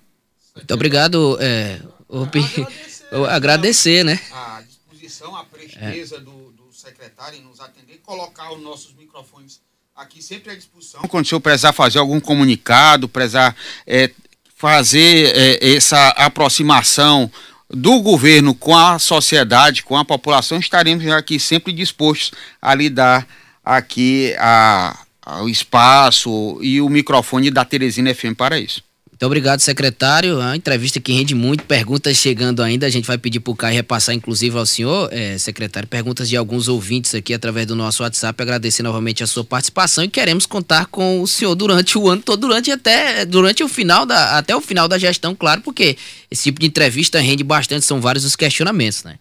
Muito 0.56 0.74
obrigado, 0.74 1.38
é, 1.42 1.82
agradecer, 2.08 3.16
agradecer, 3.30 4.04
né? 4.04 4.20
A 4.32 4.62
disposição, 4.62 5.36
a 5.36 5.44
presteza 5.44 6.18
é. 6.18 6.20
do, 6.20 6.52
do 6.52 6.72
secretário 6.72 7.40
em 7.40 7.42
nos 7.42 7.60
atender, 7.60 7.98
colocar 8.00 8.52
os 8.54 8.62
nossos 8.62 8.94
microfones 8.94 9.60
aqui 9.96 10.22
sempre 10.22 10.52
à 10.52 10.56
disposição. 10.56 11.02
Quando 11.02 11.26
o 11.26 11.28
senhor 11.28 11.42
precisar 11.42 11.74
fazer 11.74 12.00
algum 12.00 12.20
comunicado, 12.20 13.08
precisar 13.08 13.56
é, 13.86 14.12
fazer 14.56 15.36
é, 15.36 15.76
essa 15.76 16.10
aproximação 16.10 17.32
do 17.70 18.02
governo 18.02 18.54
com 18.54 18.76
a 18.76 19.00
sociedade, 19.00 19.84
com 19.84 19.96
a 19.98 20.04
população, 20.04 20.60
estaremos 20.60 21.08
aqui 21.08 21.40
sempre 21.40 21.72
dispostos 21.72 22.32
a 22.62 22.76
lidar 22.76 23.28
aqui 23.64 24.36
a, 24.38 25.06
a, 25.22 25.44
o 25.44 25.50
espaço 25.50 26.60
e 26.62 26.82
o 26.82 26.90
microfone 26.90 27.50
da 27.50 27.64
Teresina 27.64 28.14
FM 28.14 28.36
para 28.38 28.60
isso. 28.60 28.84
Muito 29.22 29.28
obrigado, 29.28 29.60
secretário. 29.60 30.42
A 30.42 30.56
entrevista 30.56 31.00
que 31.00 31.14
rende 31.14 31.36
muito, 31.36 31.64
perguntas 31.66 32.18
chegando 32.18 32.64
ainda. 32.64 32.88
A 32.88 32.90
gente 32.90 33.06
vai 33.06 33.20
pedir 33.20 33.40
para 33.40 33.52
o 33.52 33.56
Caio 33.56 33.76
repassar, 33.76 34.16
inclusive, 34.16 34.58
ao 34.58 34.66
senhor, 34.66 35.14
é, 35.14 35.38
secretário, 35.38 35.88
perguntas 35.88 36.28
de 36.28 36.36
alguns 36.36 36.68
ouvintes 36.68 37.14
aqui 37.14 37.32
através 37.32 37.68
do 37.68 37.76
nosso 37.76 38.02
WhatsApp. 38.02 38.42
Agradecer 38.42 38.82
novamente 38.82 39.24
a 39.24 39.28
sua 39.28 39.44
participação 39.44 40.04
e 40.04 40.10
queremos 40.10 40.48
contar 40.48 40.88
com 40.88 41.22
o 41.22 41.28
senhor 41.28 41.54
durante 41.54 42.00
o 42.00 42.10
ano 42.10 42.24
todo, 42.24 42.48
durante 42.48 42.72
até 42.72 43.24
durante 43.24 43.64
o 43.64 43.68
final 43.68 44.08
da, 44.08 44.40
até 44.40 44.56
o 44.56 44.60
final 44.60 44.88
da 44.88 44.98
gestão, 44.98 45.36
claro, 45.36 45.62
porque 45.62 45.96
esse 46.32 46.46
tipo 46.46 46.60
de 46.60 46.66
entrevista 46.66 47.20
rende 47.20 47.44
bastante, 47.44 47.86
são 47.86 48.02
vários 48.02 48.26
os 48.26 48.36
questionamentos, 48.36 49.04
né? 49.04 49.20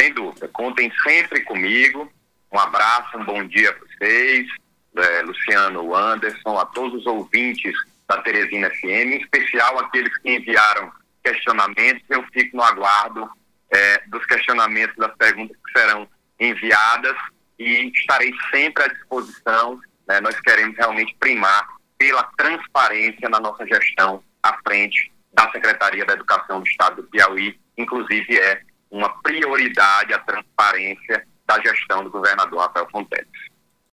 Sem 0.00 0.12
dúvida. 0.12 0.48
Contem 0.48 0.90
sempre 1.04 1.44
comigo. 1.44 2.10
Um 2.52 2.58
abraço, 2.58 3.16
um 3.16 3.24
bom 3.24 3.46
dia 3.46 3.72
para 3.72 3.86
vocês, 3.96 4.48
é, 4.96 5.22
Luciano, 5.22 5.94
Anderson, 5.94 6.58
a 6.58 6.66
todos 6.66 6.98
os 6.98 7.06
ouvintes 7.06 7.76
da 8.08 8.22
Teresina 8.22 8.70
FM, 8.70 9.12
em 9.12 9.20
especial 9.20 9.78
aqueles 9.78 10.16
que 10.18 10.30
enviaram 10.30 10.90
questionamentos. 11.22 12.02
Eu 12.08 12.24
fico 12.32 12.56
no 12.56 12.62
aguardo 12.62 13.28
é, 13.70 14.02
dos 14.06 14.24
questionamentos, 14.26 14.96
das 14.96 15.14
perguntas 15.16 15.56
que 15.56 15.78
serão 15.78 16.08
enviadas 16.40 17.16
e 17.58 17.90
estarei 17.94 18.32
sempre 18.50 18.84
à 18.84 18.88
disposição. 18.88 19.78
Né? 20.06 20.20
Nós 20.20 20.40
queremos 20.40 20.76
realmente 20.76 21.14
primar 21.20 21.68
pela 21.98 22.22
transparência 22.36 23.28
na 23.28 23.40
nossa 23.40 23.66
gestão 23.66 24.22
à 24.42 24.56
frente 24.66 25.12
da 25.32 25.50
Secretaria 25.50 26.04
da 26.04 26.14
Educação 26.14 26.60
do 26.60 26.66
Estado 26.66 27.02
do 27.02 27.08
Piauí. 27.08 27.58
Inclusive, 27.76 28.38
é 28.38 28.62
uma 28.90 29.10
prioridade 29.20 30.14
a 30.14 30.18
transparência 30.20 31.26
da 31.46 31.60
gestão 31.60 32.04
do 32.04 32.10
governador 32.10 32.60
Rafael 32.60 32.88
Fontes. 32.90 33.26